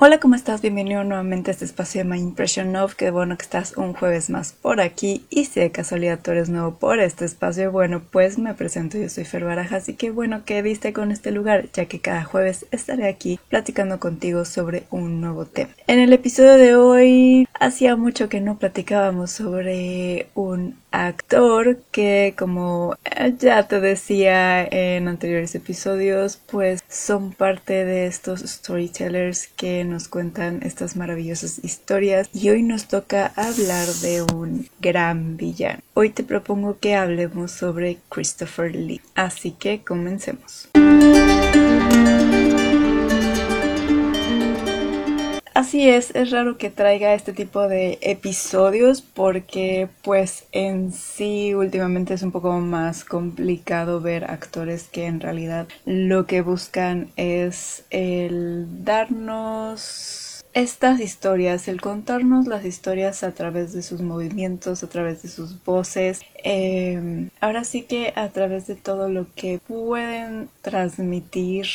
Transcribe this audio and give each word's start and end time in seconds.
Hola, 0.00 0.20
¿cómo 0.20 0.36
estás? 0.36 0.62
Bienvenido 0.62 1.02
nuevamente 1.02 1.50
a 1.50 1.52
este 1.52 1.64
espacio 1.64 2.04
de 2.04 2.08
My 2.08 2.20
Impression 2.20 2.76
of. 2.76 2.94
Qué 2.94 3.10
bueno 3.10 3.36
que 3.36 3.42
estás 3.42 3.76
un 3.76 3.94
jueves 3.94 4.30
más 4.30 4.52
por 4.52 4.80
aquí. 4.80 5.26
Y 5.28 5.46
si 5.46 5.58
de 5.58 5.72
casualidad 5.72 6.20
tú 6.22 6.30
eres 6.30 6.48
nuevo 6.48 6.76
por 6.76 7.00
este 7.00 7.24
espacio, 7.24 7.72
bueno, 7.72 8.00
pues 8.12 8.38
me 8.38 8.54
presento. 8.54 8.96
Yo 8.96 9.08
soy 9.08 9.24
Fer 9.24 9.42
Barajas 9.42 9.88
y 9.88 9.94
qué 9.94 10.12
bueno 10.12 10.44
que 10.44 10.62
viste 10.62 10.92
con 10.92 11.10
este 11.10 11.32
lugar, 11.32 11.66
ya 11.72 11.86
que 11.86 11.98
cada 11.98 12.22
jueves 12.22 12.66
estaré 12.70 13.08
aquí 13.08 13.40
platicando 13.48 13.98
contigo 13.98 14.44
sobre 14.44 14.84
un 14.92 15.20
nuevo 15.20 15.46
tema. 15.46 15.70
En 15.88 15.98
el 15.98 16.12
episodio 16.12 16.52
de 16.52 16.76
hoy, 16.76 17.48
hacía 17.58 17.96
mucho 17.96 18.28
que 18.28 18.40
no 18.40 18.56
platicábamos 18.56 19.32
sobre 19.32 20.28
un 20.36 20.76
actor 20.90 21.78
que 21.90 22.34
como 22.38 22.96
ya 23.38 23.68
te 23.68 23.80
decía 23.80 24.64
en 24.64 25.06
anteriores 25.06 25.54
episodios 25.54 26.38
pues 26.50 26.82
son 26.88 27.32
parte 27.32 27.84
de 27.84 28.06
estos 28.06 28.40
storytellers 28.40 29.48
que 29.48 29.84
nos 29.88 30.08
cuentan 30.08 30.60
estas 30.62 30.96
maravillosas 30.96 31.60
historias 31.62 32.28
y 32.32 32.50
hoy 32.50 32.62
nos 32.62 32.86
toca 32.86 33.32
hablar 33.36 33.86
de 34.02 34.22
un 34.22 34.68
gran 34.80 35.36
villano. 35.36 35.80
Hoy 35.94 36.10
te 36.10 36.22
propongo 36.22 36.78
que 36.78 36.94
hablemos 36.94 37.52
sobre 37.52 37.98
Christopher 38.08 38.74
Lee, 38.74 39.00
así 39.14 39.52
que 39.52 39.82
comencemos. 39.82 40.68
Así 45.58 45.88
es, 45.88 46.14
es 46.14 46.30
raro 46.30 46.56
que 46.56 46.70
traiga 46.70 47.14
este 47.14 47.32
tipo 47.32 47.66
de 47.66 47.98
episodios 48.00 49.02
porque 49.02 49.88
pues 50.02 50.44
en 50.52 50.92
sí 50.92 51.52
últimamente 51.52 52.14
es 52.14 52.22
un 52.22 52.30
poco 52.30 52.52
más 52.60 53.04
complicado 53.04 54.00
ver 54.00 54.30
actores 54.30 54.84
que 54.84 55.06
en 55.06 55.18
realidad 55.18 55.66
lo 55.84 56.26
que 56.26 56.42
buscan 56.42 57.08
es 57.16 57.82
el 57.90 58.84
darnos 58.84 60.44
estas 60.54 61.00
historias, 61.00 61.66
el 61.66 61.80
contarnos 61.80 62.46
las 62.46 62.64
historias 62.64 63.24
a 63.24 63.32
través 63.32 63.72
de 63.72 63.82
sus 63.82 64.00
movimientos, 64.00 64.84
a 64.84 64.88
través 64.88 65.22
de 65.22 65.28
sus 65.28 65.64
voces, 65.64 66.20
em, 66.44 67.30
ahora 67.40 67.64
sí 67.64 67.82
que 67.82 68.12
a 68.14 68.28
través 68.28 68.68
de 68.68 68.76
todo 68.76 69.08
lo 69.08 69.26
que 69.34 69.58
pueden 69.66 70.50
transmitir 70.62 71.66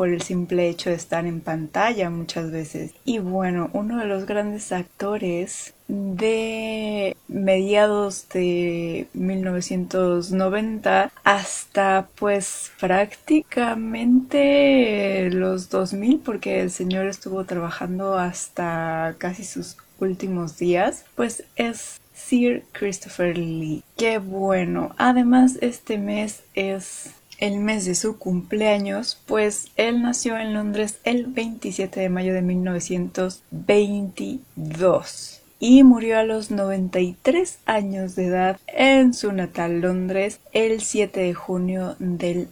por 0.00 0.08
el 0.08 0.22
simple 0.22 0.70
hecho 0.70 0.88
de 0.88 0.96
estar 0.96 1.26
en 1.26 1.42
pantalla 1.42 2.08
muchas 2.08 2.50
veces. 2.50 2.94
Y 3.04 3.18
bueno, 3.18 3.68
uno 3.74 3.98
de 3.98 4.06
los 4.06 4.24
grandes 4.24 4.72
actores 4.72 5.74
de 5.88 7.18
mediados 7.28 8.26
de 8.30 9.08
1990 9.12 11.12
hasta 11.22 12.08
pues 12.14 12.72
prácticamente 12.80 15.28
los 15.28 15.68
2000 15.68 16.20
porque 16.20 16.62
el 16.62 16.70
señor 16.70 17.04
estuvo 17.04 17.44
trabajando 17.44 18.18
hasta 18.18 19.16
casi 19.18 19.44
sus 19.44 19.76
últimos 19.98 20.56
días 20.56 21.04
pues 21.14 21.44
es 21.56 22.00
Sir 22.14 22.64
Christopher 22.72 23.36
Lee. 23.36 23.84
Qué 23.98 24.16
bueno. 24.16 24.94
Además 24.96 25.58
este 25.60 25.98
mes 25.98 26.42
es 26.54 27.19
el 27.40 27.58
mes 27.58 27.86
de 27.86 27.94
su 27.94 28.18
cumpleaños, 28.18 29.18
pues 29.26 29.68
él 29.76 30.02
nació 30.02 30.36
en 30.38 30.54
Londres 30.54 30.98
el 31.04 31.26
27 31.26 32.00
de 32.00 32.08
mayo 32.08 32.32
de 32.32 32.42
1922 32.42 35.40
y 35.60 35.82
murió 35.82 36.18
a 36.18 36.24
los 36.24 36.50
93 36.50 37.58
años 37.66 38.16
de 38.16 38.26
edad 38.26 38.58
en 38.66 39.12
su 39.12 39.30
natal 39.32 39.82
Londres 39.82 40.40
el 40.52 40.80
7 40.80 41.20
de 41.20 41.34
junio 41.34 41.96
del 41.98 42.48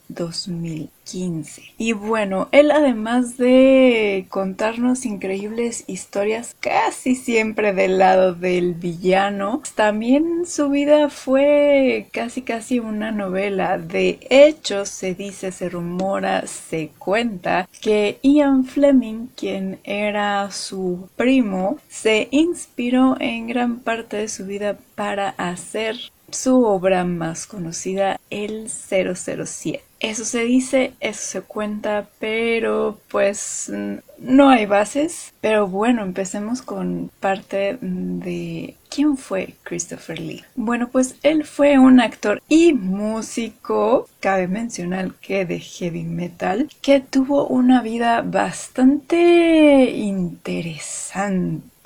2015. 1.08 1.74
Y 1.78 1.92
bueno, 1.92 2.48
él 2.52 2.70
además 2.70 3.36
de 3.36 4.26
contarnos 4.28 5.06
increíbles 5.06 5.84
historias 5.86 6.54
casi 6.60 7.14
siempre 7.14 7.72
del 7.72 7.98
lado 7.98 8.34
del 8.34 8.74
villano, 8.74 9.62
también 9.74 10.46
su 10.46 10.68
vida 10.70 11.08
fue 11.08 12.08
casi 12.12 12.42
casi 12.42 12.78
una 12.78 13.10
novela. 13.10 13.78
De 13.78 14.18
hecho, 14.30 14.84
se 14.84 15.14
dice, 15.14 15.52
se 15.52 15.68
rumora, 15.68 16.46
se 16.46 16.90
cuenta 16.98 17.68
que 17.80 18.18
Ian 18.22 18.64
Fleming, 18.64 19.28
quien 19.36 19.78
era 19.84 20.50
su 20.50 21.08
primo, 21.16 21.78
se 21.88 22.28
inspiró 22.30 23.16
en 23.20 23.46
gran 23.46 23.78
parte 23.78 24.16
de 24.18 24.28
su 24.28 24.46
vida 24.46 24.76
para 24.94 25.30
hacer 25.30 25.96
su 26.30 26.64
obra 26.64 27.04
más 27.04 27.46
conocida, 27.46 28.20
el 28.30 28.68
007. 28.68 29.82
Eso 30.00 30.24
se 30.24 30.44
dice, 30.44 30.92
eso 31.00 31.20
se 31.20 31.40
cuenta, 31.40 32.08
pero 32.20 32.98
pues 33.08 33.72
no 34.18 34.48
hay 34.48 34.66
bases. 34.66 35.32
Pero 35.40 35.66
bueno, 35.66 36.02
empecemos 36.02 36.62
con 36.62 37.10
parte 37.18 37.78
de 37.80 38.76
quién 38.88 39.16
fue 39.16 39.54
Christopher 39.64 40.20
Lee. 40.20 40.44
Bueno, 40.54 40.88
pues 40.88 41.16
él 41.24 41.44
fue 41.44 41.78
un 41.78 42.00
actor 42.00 42.40
y 42.48 42.74
músico, 42.74 44.08
cabe 44.20 44.46
mencionar 44.46 45.14
que 45.14 45.44
de 45.44 45.58
heavy 45.58 46.04
metal, 46.04 46.70
que 46.80 47.00
tuvo 47.00 47.48
una 47.48 47.82
vida 47.82 48.22
bastante 48.22 49.90
interesante 49.90 51.77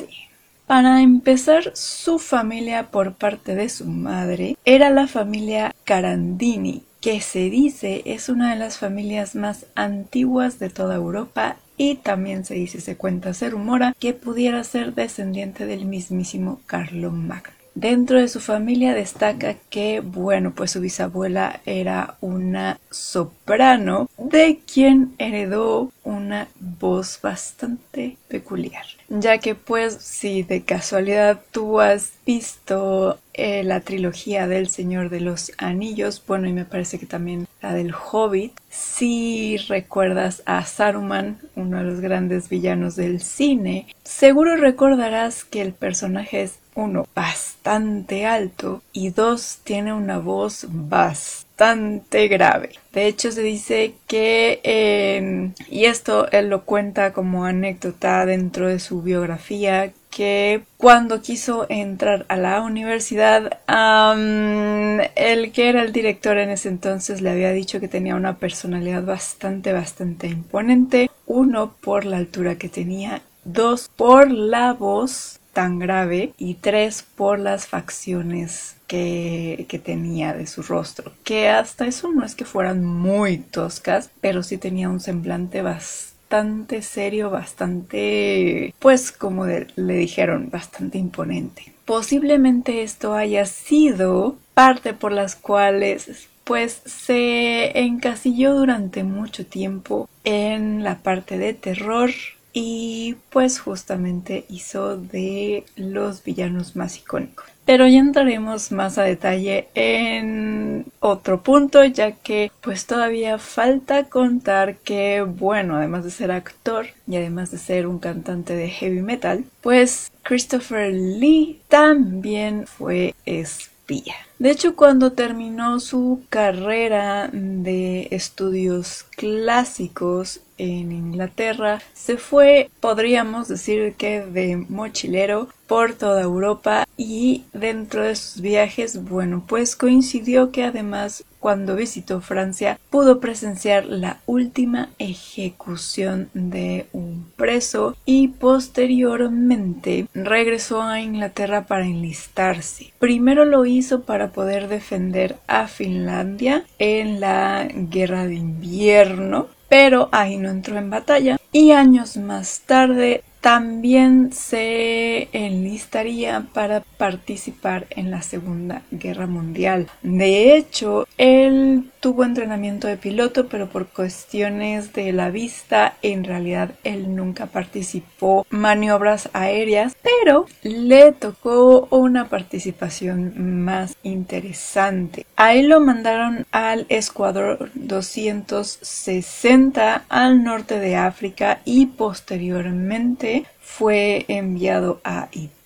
para 0.73 1.03
empezar, 1.03 1.71
su 1.75 2.19
familia 2.19 2.85
por 2.85 3.13
parte 3.13 3.55
de 3.55 3.69
su 3.69 3.85
madre 3.85 4.57
era 4.65 4.89
la 4.89 5.07
familia 5.07 5.75
Carandini, 5.85 6.83
que 7.03 7.21
se 7.21 7.51
dice 7.51 8.01
es 8.07 8.31
una 8.31 8.55
de 8.55 8.59
las 8.59 8.79
familias 8.79 9.35
más 9.35 9.67
antiguas 9.75 10.59
de 10.59 10.71
toda 10.71 10.95
Europa 10.95 11.57
y 11.77 11.97
también 11.97 12.47
se 12.47 12.55
dice, 12.55 12.81
se 12.81 12.97
cuenta, 12.97 13.35
se 13.35 13.51
rumora 13.51 13.95
que 14.01 14.15
pudiera 14.15 14.65
ser 14.65 14.95
descendiente 14.95 15.67
del 15.67 15.85
mismísimo 15.85 16.63
Carlo 16.65 17.11
Magno. 17.11 17.53
Dentro 17.75 18.19
de 18.19 18.29
su 18.29 18.41
familia 18.41 18.95
destaca 18.95 19.57
que, 19.69 20.01
bueno, 20.01 20.53
pues 20.55 20.71
su 20.71 20.81
bisabuela 20.81 21.61
era 21.67 22.17
una 22.23 22.79
soprano 22.91 24.09
de 24.17 24.61
quien 24.61 25.15
heredó 25.19 25.93
una 26.03 26.49
voz 26.61 27.19
bastante 27.23 28.17
peculiar. 28.29 28.85
Ya 29.15 29.37
que 29.37 29.55
pues 29.55 29.99
si 30.01 30.43
de 30.43 30.63
casualidad 30.63 31.43
tú 31.51 31.81
has 31.81 32.13
visto 32.25 33.19
eh, 33.35 33.63
la 33.63 33.81
trilogía 33.81 34.49
del 34.49 34.71
Señor 34.71 35.11
de 35.11 35.21
los 35.21 35.53
Anillos, 35.59 36.23
bueno 36.27 36.49
y 36.49 36.55
me 36.55 36.65
parece 36.65 36.99
que 36.99 37.05
también 37.05 37.47
la 37.61 37.75
del 37.75 37.93
Hobbit, 37.93 38.59
si 38.71 39.59
recuerdas 39.69 40.43
a 40.47 40.65
Saruman, 40.65 41.39
uno 41.57 41.77
de 41.77 41.85
los 41.85 42.01
grandes 42.01 42.49
villanos 42.49 42.97
del 42.97 43.21
cine, 43.21 43.87
seguro 44.03 44.57
recordarás 44.57 45.45
que 45.45 45.61
el 45.61 45.75
personaje 45.75 46.45
es 46.45 46.55
uno, 46.75 47.07
bastante 47.15 48.25
alto 48.25 48.81
y 48.95 49.11
dos, 49.11 49.59
tiene 49.63 49.93
una 49.93 50.21
voz 50.21 50.65
bastante 50.71 52.29
grave. 52.29 52.71
De 52.93 53.07
hecho, 53.07 53.33
se 53.33 53.43
dice 53.43 53.95
que, 54.07 54.61
em, 54.65 55.55
y 55.71 55.87
esto 55.87 56.31
él 56.31 56.49
lo 56.49 56.65
cuenta 56.65 57.13
como 57.13 57.47
anécdota 57.47 58.27
dentro 58.27 58.69
de 58.69 58.79
su 58.79 59.01
biografía, 59.03 59.93
que 60.11 60.63
cuando 60.77 61.23
quiso 61.23 61.65
entrar 61.71 62.27
a 62.29 62.37
la 62.37 62.61
universidad, 62.61 63.61
el 63.67 65.53
que 65.53 65.69
era 65.71 65.83
el 65.83 65.93
director 65.93 66.37
en 66.37 66.51
ese 66.51 66.69
entonces 66.69 67.23
le 67.23 67.31
había 67.31 67.53
dicho 67.53 67.81
que 67.81 67.89
tenía 67.89 68.15
una 68.15 68.37
personalidad 68.37 69.05
bastante, 69.05 69.73
bastante 69.73 70.27
imponente. 70.27 71.11
Uno, 71.27 71.75
por 71.81 72.05
la 72.05 72.19
altura 72.19 72.57
que 72.57 72.69
tenía. 72.69 73.23
Dos, 73.45 73.91
por 73.97 74.31
la 74.31 74.75
voz 74.75 75.41
tan 75.55 75.79
grave 75.79 76.33
y 76.37 76.55
tres 76.55 77.05
por 77.17 77.39
las 77.39 77.67
facciones 77.67 78.77
que, 78.93 79.81
tenía 79.83 80.35
de 80.35 80.47
su 80.47 80.63
rostro 80.63 81.13
que 81.25 81.49
hasta 81.49 81.87
eso 81.87 82.13
no 82.13 82.25
es 82.25 82.35
que 82.35 82.45
fueran 82.45 82.85
muy 82.85 83.39
toscas 83.39 84.11
pero 84.21 84.43
sí 84.43 84.59
tenía 84.59 84.91
un 84.91 85.01
semblante 85.01 85.63
bastante 85.63 86.83
serio 86.83 87.31
bastante 87.31 88.75
pues 88.79 89.11
como 89.11 89.47
le 89.47 89.95
dijeron 89.95 90.51
bastante 90.51 90.99
imponente 90.99 91.73
posiblemente 91.87 92.83
esto 92.83 93.15
haya 93.15 93.47
sido 93.47 94.37
parte 94.55 94.93
por 94.93 95.13
las 95.13 95.37
cuales 95.37 96.29
pues 96.45 96.83
se 96.85 97.79
encasilló 97.79 98.55
durante 98.55 99.05
mucho 99.05 99.47
tiempo 99.47 100.09
en 100.25 100.85
la 100.85 100.99
parte 100.99 101.39
de 101.39 101.55
terror 101.55 102.11
y 102.53 103.17
pues 103.31 103.59
justamente 103.59 104.45
hizo 104.51 104.99
de 104.99 105.65
los 105.77 106.23
villanos 106.23 106.77
más 106.77 106.99
icónicos. 106.99 107.52
Pero 107.65 107.87
ya 107.87 108.01
entraremos 108.01 108.73
más 108.73 108.99
a 108.99 109.05
detalle 109.05 109.69
en 109.75 110.87
otro 111.01 111.43
punto, 111.43 111.85
ya 111.85 112.13
que 112.13 112.51
pues 112.61 112.87
todavía 112.87 113.39
falta 113.39 114.05
contar 114.05 114.77
que, 114.79 115.23
bueno, 115.23 115.77
además 115.77 116.05
de 116.05 116.11
ser 116.11 116.33
actor 116.33 116.87
y 117.07 117.17
además 117.17 117.51
de 117.51 117.59
ser 117.59 117.87
un 117.87 117.99
cantante 117.99 118.55
de 118.57 118.69
heavy 118.69 119.03
metal, 119.03 119.45
pues 119.61 120.11
Christopher 120.23 120.93
Lee 120.93 121.61
también 121.69 122.67
fue 122.67 123.15
espía. 123.27 124.15
De 124.39 124.51
hecho, 124.51 124.75
cuando 124.75 125.13
terminó 125.13 125.79
su 125.79 126.23
carrera 126.29 127.31
de 127.33 128.09
estudios 128.11 129.05
clásicos 129.17 130.41
en 130.59 130.93
Inglaterra, 130.93 131.81
se 131.93 132.17
fue, 132.17 132.71
podríamos 132.81 133.49
decir 133.49 133.95
que 133.95 134.21
de 134.21 134.57
mochilero 134.57 135.49
por 135.73 135.95
toda 135.95 136.21
Europa 136.21 136.87
y 136.99 137.45
dentro 137.55 138.03
de 138.03 138.15
sus 138.15 138.43
viajes, 138.43 139.05
bueno, 139.05 139.43
pues 139.49 139.75
coincidió 139.75 140.53
que 140.53 140.65
además 140.65 141.25
cuando 141.41 141.77
visitó 141.77 142.21
Francia 142.21 142.79
pudo 142.91 143.21
presenciar 143.21 143.87
la 143.87 144.19
última 144.27 144.91
ejecución 144.99 146.29
de 146.35 146.89
un 146.93 147.27
preso 147.37 147.97
y 148.05 148.29
posteriormente 148.29 150.09
regresó 150.13 150.83
a 150.83 151.01
Inglaterra 151.01 151.65
para 151.67 151.87
enlistarse. 151.87 152.93
Primero 152.99 153.47
lo 153.47 153.65
hizo 153.65 154.03
para 154.03 154.29
poder 154.29 154.69
defender 154.69 155.37
a 155.47 155.69
Finlandia 155.69 156.67
en 156.79 157.19
la 157.19 157.67
guerra 157.73 158.27
de 158.27 158.35
invierno 158.35 159.49
pero 159.73 160.11
ahí 160.13 160.37
no 160.37 160.51
entró 160.51 160.77
en 160.77 160.91
batalla 160.91 161.39
y 161.51 161.71
años 161.71 162.19
más 162.19 162.61
tarde 162.67 163.25
también 163.43 164.33
se 164.33 165.29
enlistaría 165.33 166.47
para 166.55 166.81
participar 166.81 167.87
en 167.91 168.11
la 168.13 168.23
Segunda 168.23 168.83
Guerra 168.93 169.27
Mundial. 169.27 169.89
De 170.03 170.57
hecho, 170.57 171.09
él 171.19 171.91
tuvo 171.99 172.23
entrenamiento 172.25 172.87
de 172.87 172.97
piloto, 172.97 173.49
pero 173.49 173.69
por 173.69 173.89
cuestiones 173.89 174.93
de 174.93 175.11
la 175.13 175.31
vista, 175.31 175.97
en 176.03 176.23
realidad 176.25 176.71
él 176.85 177.17
nunca 177.17 177.47
participó 177.47 178.47
maniobras 178.51 179.29
aéreas, 179.33 179.97
pero 180.03 180.47
le 180.63 181.11
tocó 181.13 181.89
una 181.91 182.29
participación 182.29 183.65
más 183.65 183.97
interesante. 184.05 185.27
A 185.37 185.55
él 185.55 185.69
lo 185.69 185.81
mandaron 185.81 186.47
al 186.53 186.87
Escuadrón 186.89 187.73
260 187.75 190.05
al 190.09 190.45
norte 190.45 190.79
de 190.79 190.95
África 190.95 191.61
y 191.65 191.87
posteriormente 191.87 193.32
fue 193.73 194.27
enviado 194.29 195.01
a 195.03 195.29
Italia 195.33 195.62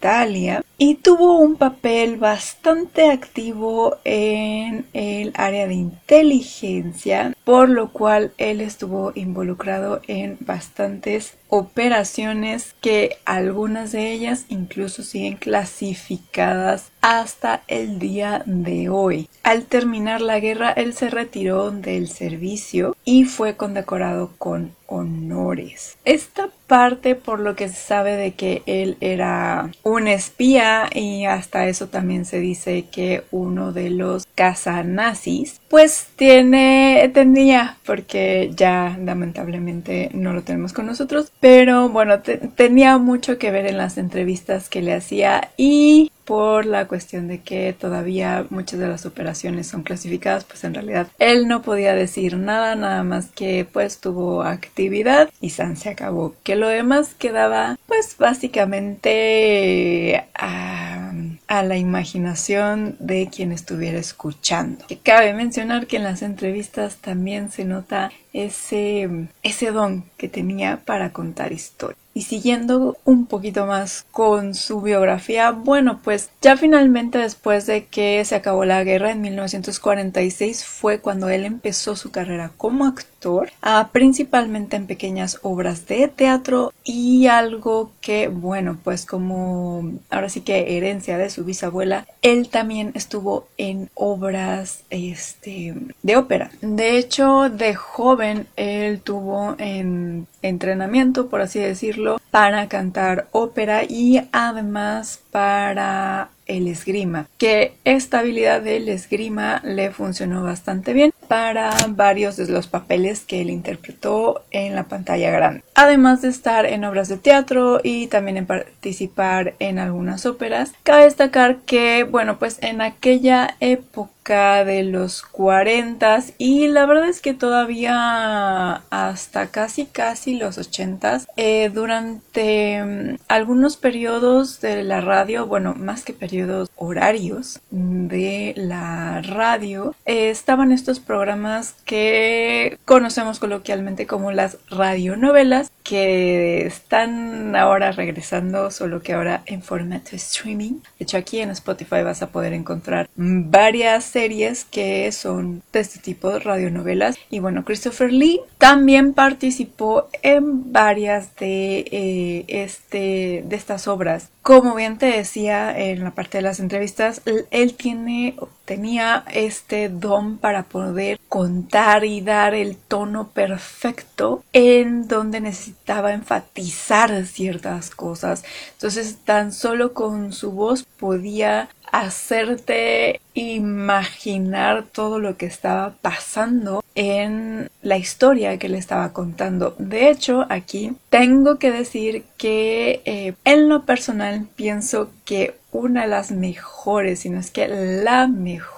y 0.78 0.96
tuvo 0.96 1.38
un 1.38 1.56
papel 1.56 2.16
bastante 2.16 3.10
activo 3.10 3.96
en 4.04 4.87
el 4.93 5.32
área 5.34 5.66
de 5.66 5.75
inteligencia, 5.75 7.34
por 7.44 7.69
lo 7.69 7.90
cual 7.90 8.32
él 8.38 8.60
estuvo 8.60 9.10
involucrado 9.14 10.00
en 10.06 10.37
bastantes 10.40 11.37
operaciones 11.48 12.75
que 12.81 13.16
algunas 13.25 13.93
de 13.93 14.12
ellas 14.12 14.44
incluso 14.48 15.02
siguen 15.02 15.37
clasificadas 15.37 16.92
hasta 17.00 17.62
el 17.66 17.99
día 17.99 18.42
de 18.46 18.88
hoy. 18.88 19.28
Al 19.42 19.64
terminar 19.64 20.20
la 20.20 20.40
guerra, 20.40 20.72
él 20.72 20.92
se 20.92 21.08
retiró 21.08 21.70
del 21.70 22.08
servicio 22.08 22.96
y 23.04 23.25
fue 23.25 23.56
condecorado 23.56 24.32
con 24.38 24.72
honores. 24.88 25.96
Esta 26.04 26.49
parte 26.66 27.14
por 27.14 27.40
lo 27.40 27.54
que 27.54 27.69
se 27.69 27.75
sabe 27.75 28.16
de 28.16 28.34
que 28.34 28.62
él 28.66 28.96
era 29.00 29.70
un 29.86 30.08
espía 30.08 30.90
y 30.92 31.26
hasta 31.26 31.68
eso 31.68 31.86
también 31.86 32.24
se 32.24 32.40
dice 32.40 32.86
que 32.90 33.22
uno 33.30 33.72
de 33.72 33.90
los 33.90 34.26
cazanazis 34.34 35.60
pues 35.68 36.08
tiene 36.16 37.08
tenía 37.14 37.76
porque 37.86 38.50
ya 38.56 38.98
lamentablemente 39.00 40.10
no 40.12 40.32
lo 40.32 40.42
tenemos 40.42 40.72
con 40.72 40.86
nosotros 40.86 41.30
pero 41.38 41.88
bueno 41.88 42.20
tenía 42.20 42.98
mucho 42.98 43.38
que 43.38 43.52
ver 43.52 43.66
en 43.66 43.78
las 43.78 43.96
entrevistas 43.96 44.68
que 44.68 44.82
le 44.82 44.92
hacía 44.92 45.52
y 45.56 46.10
por 46.26 46.67
la 46.67 46.87
cuestión 46.87 47.28
de 47.28 47.40
que 47.40 47.73
todavía 47.73 48.44
muchas 48.50 48.81
de 48.81 48.88
las 48.88 49.06
operaciones 49.06 49.69
son 49.69 49.82
clasificadas, 49.82 50.44
pues 50.44 50.64
en 50.64 50.75
realidad 50.75 51.08
él 51.19 51.49
no 51.49 51.62
podía 51.62 51.94
decir 51.94 52.37
nada, 52.37 52.75
nada 52.75 53.02
más 53.05 53.28
que 53.28 53.67
pues 53.73 54.00
tuvo 54.00 54.43
actividad 54.43 55.31
y 55.40 55.50
San 55.50 55.76
se 55.76 55.88
acabó. 55.88 56.34
Que 56.43 56.56
lo 56.56 56.69
demás 56.69 57.14
quedaba 57.14 57.78
pues 57.87 58.17
básicamente 58.19 60.26
a, 60.34 61.12
a 61.46 61.62
la 61.62 61.76
imaginación 61.76 62.96
de 62.99 63.28
quien 63.34 63.52
estuviera 63.52 63.99
escuchando. 63.99 64.84
Que 64.88 64.99
cabe 64.99 65.32
mencionar 65.32 65.87
que 65.87 65.96
en 65.96 66.05
las 66.05 66.23
entrevistas 66.23 66.96
también 66.96 67.50
se 67.50 67.64
nota 67.64 68.11
ese, 68.36 69.08
ese 69.42 69.72
don 69.72 70.04
que 70.18 70.28
tenía 70.28 70.82
para 70.84 71.12
contar 71.12 71.52
historias. 71.52 71.98
Y 72.16 72.22
siguiendo 72.22 72.96
un 73.04 73.26
poquito 73.26 73.66
más 73.66 74.06
con 74.10 74.54
su 74.54 74.80
biografía, 74.80 75.50
bueno, 75.50 76.00
pues 76.02 76.30
ya 76.40 76.56
finalmente 76.56 77.18
después 77.18 77.66
de 77.66 77.84
que 77.84 78.24
se 78.24 78.34
acabó 78.34 78.64
la 78.64 78.82
guerra 78.84 79.10
en 79.10 79.20
1946 79.20 80.64
fue 80.64 81.00
cuando 81.00 81.28
él 81.28 81.44
empezó 81.44 81.94
su 81.94 82.10
carrera 82.10 82.52
como 82.56 82.86
actor, 82.86 83.50
ah, 83.60 83.90
principalmente 83.92 84.76
en 84.76 84.86
pequeñas 84.86 85.40
obras 85.42 85.86
de 85.88 86.08
teatro 86.08 86.72
y 86.84 87.26
algo 87.26 87.92
que, 88.00 88.28
bueno, 88.28 88.78
pues 88.82 89.04
como 89.04 89.92
ahora 90.08 90.30
sí 90.30 90.40
que 90.40 90.78
herencia 90.78 91.18
de 91.18 91.28
su 91.28 91.44
bisabuela, 91.44 92.06
él 92.22 92.48
también 92.48 92.92
estuvo 92.94 93.46
en 93.58 93.90
obras 93.94 94.84
este, 94.88 95.74
de 96.02 96.16
ópera. 96.16 96.50
De 96.62 96.96
hecho, 96.96 97.50
de 97.50 97.74
joven 97.74 98.25
él 98.56 99.00
tuvo 99.00 99.55
en 99.58 100.26
entrenamiento, 100.48 101.28
por 101.28 101.40
así 101.40 101.58
decirlo, 101.58 102.20
para 102.31 102.69
cantar 102.69 103.28
ópera 103.32 103.84
y 103.84 104.20
además 104.32 105.20
para 105.31 106.31
el 106.46 106.69
esgrima, 106.69 107.26
que 107.38 107.75
esta 107.84 108.20
habilidad 108.20 108.62
del 108.62 108.88
esgrima 108.88 109.60
le 109.64 109.90
funcionó 109.90 110.44
bastante 110.44 110.93
bien 110.93 111.12
para 111.28 111.75
varios 111.88 112.37
de 112.37 112.46
los 112.46 112.69
papeles 112.69 113.25
que 113.25 113.40
él 113.40 113.50
interpretó 113.50 114.44
en 114.52 114.75
la 114.75 114.84
pantalla 114.84 115.31
grande. 115.31 115.62
Además 115.75 116.22
de 116.22 116.28
estar 116.28 116.64
en 116.64 116.84
obras 116.84 117.08
de 117.08 117.16
teatro 117.16 117.81
y 117.82 118.06
también 118.06 118.37
en 118.37 118.46
participar 118.46 119.54
en 119.58 119.78
algunas 119.78 120.25
óperas, 120.25 120.72
cabe 120.84 121.04
destacar 121.04 121.58
que, 121.58 122.04
bueno, 122.04 122.38
pues 122.38 122.58
en 122.62 122.81
aquella 122.81 123.56
época 123.60 124.64
de 124.64 124.84
los 124.84 125.22
40 125.22 125.96
y 126.38 126.69
la 126.69 126.87
verdad 126.87 127.08
es 127.08 127.20
que 127.20 127.34
todavía 127.34 128.82
hasta 128.90 129.49
casi 129.49 129.87
casi 129.87 130.35
los 130.38 130.58
80 130.58 131.22
eh, 131.36 131.70
durante 131.72 132.82
mm, 132.82 133.18
algunos 133.28 133.76
periodos 133.76 134.60
de 134.60 134.82
la 134.84 135.00
radio, 135.00 135.46
bueno, 135.46 135.74
más 135.74 136.02
que 136.04 136.12
periodos 136.12 136.70
horarios 136.76 137.60
de 137.70 138.54
la 138.56 139.22
radio, 139.22 139.94
eh, 140.04 140.30
estaban 140.30 140.72
estos 140.72 141.00
programas 141.00 141.74
que 141.84 142.78
conocemos 142.84 143.38
coloquialmente 143.38 144.06
como 144.06 144.32
las 144.32 144.58
radionovelas 144.68 145.70
que 145.86 146.66
están 146.66 147.54
ahora 147.54 147.92
regresando, 147.92 148.70
solo 148.70 149.02
que 149.02 149.12
ahora 149.12 149.42
en 149.46 149.62
formato 149.62 150.16
streaming. 150.16 150.80
De 150.99 151.04
hecho, 151.04 151.16
aquí 151.16 151.40
en 151.40 151.50
Spotify 151.50 152.02
vas 152.02 152.22
a 152.22 152.28
poder 152.28 152.52
encontrar 152.52 153.08
varias 153.14 154.04
series 154.04 154.64
que 154.64 155.11
son 155.12 155.62
de 155.72 155.80
este 155.80 156.00
tipo, 156.00 156.38
radionovelas. 156.38 157.16
Y 157.30 157.38
bueno, 157.38 157.64
Christopher 157.64 158.12
Lee 158.12 158.40
también 158.58 159.14
participó 159.14 160.08
en 160.22 160.72
varias 160.72 161.37
de, 161.37 161.87
eh, 161.92 162.44
este, 162.49 163.44
de 163.46 163.56
estas 163.56 163.87
obras. 163.87 164.30
Como 164.46 164.76
bien 164.76 164.96
te 164.96 165.06
decía 165.06 165.76
en 165.76 166.04
la 166.04 166.12
parte 166.12 166.38
de 166.38 166.42
las 166.42 166.60
entrevistas, 166.60 167.20
él 167.50 167.74
tiene 167.74 168.36
tenía 168.64 169.24
este 169.32 169.88
don 169.88 170.38
para 170.38 170.62
poder 170.62 171.18
contar 171.28 172.04
y 172.04 172.20
dar 172.20 172.54
el 172.54 172.76
tono 172.76 173.26
perfecto 173.30 174.44
en 174.52 175.08
donde 175.08 175.40
necesitaba 175.40 176.12
enfatizar 176.12 177.26
ciertas 177.26 177.90
cosas. 177.90 178.44
Entonces 178.74 179.18
tan 179.24 179.52
solo 179.52 179.94
con 179.94 180.32
su 180.32 180.52
voz 180.52 180.84
podía 180.84 181.68
hacerte 182.00 183.20
imaginar 183.34 184.84
todo 184.84 185.18
lo 185.18 185.36
que 185.36 185.46
estaba 185.46 185.94
pasando 186.02 186.84
en 186.94 187.70
la 187.82 187.96
historia 187.96 188.58
que 188.58 188.68
le 188.68 188.78
estaba 188.78 189.12
contando. 189.12 189.74
De 189.78 190.10
hecho, 190.10 190.46
aquí 190.48 190.92
tengo 191.10 191.58
que 191.58 191.70
decir 191.70 192.24
que 192.36 193.02
eh, 193.04 193.34
en 193.44 193.68
lo 193.68 193.84
personal 193.84 194.46
pienso 194.56 195.10
que 195.24 195.56
una 195.72 196.02
de 196.02 196.08
las 196.08 196.30
mejores, 196.30 197.20
si 197.20 197.30
no 197.30 197.40
es 197.40 197.50
que 197.50 197.68
la 197.68 198.26
mejor 198.26 198.75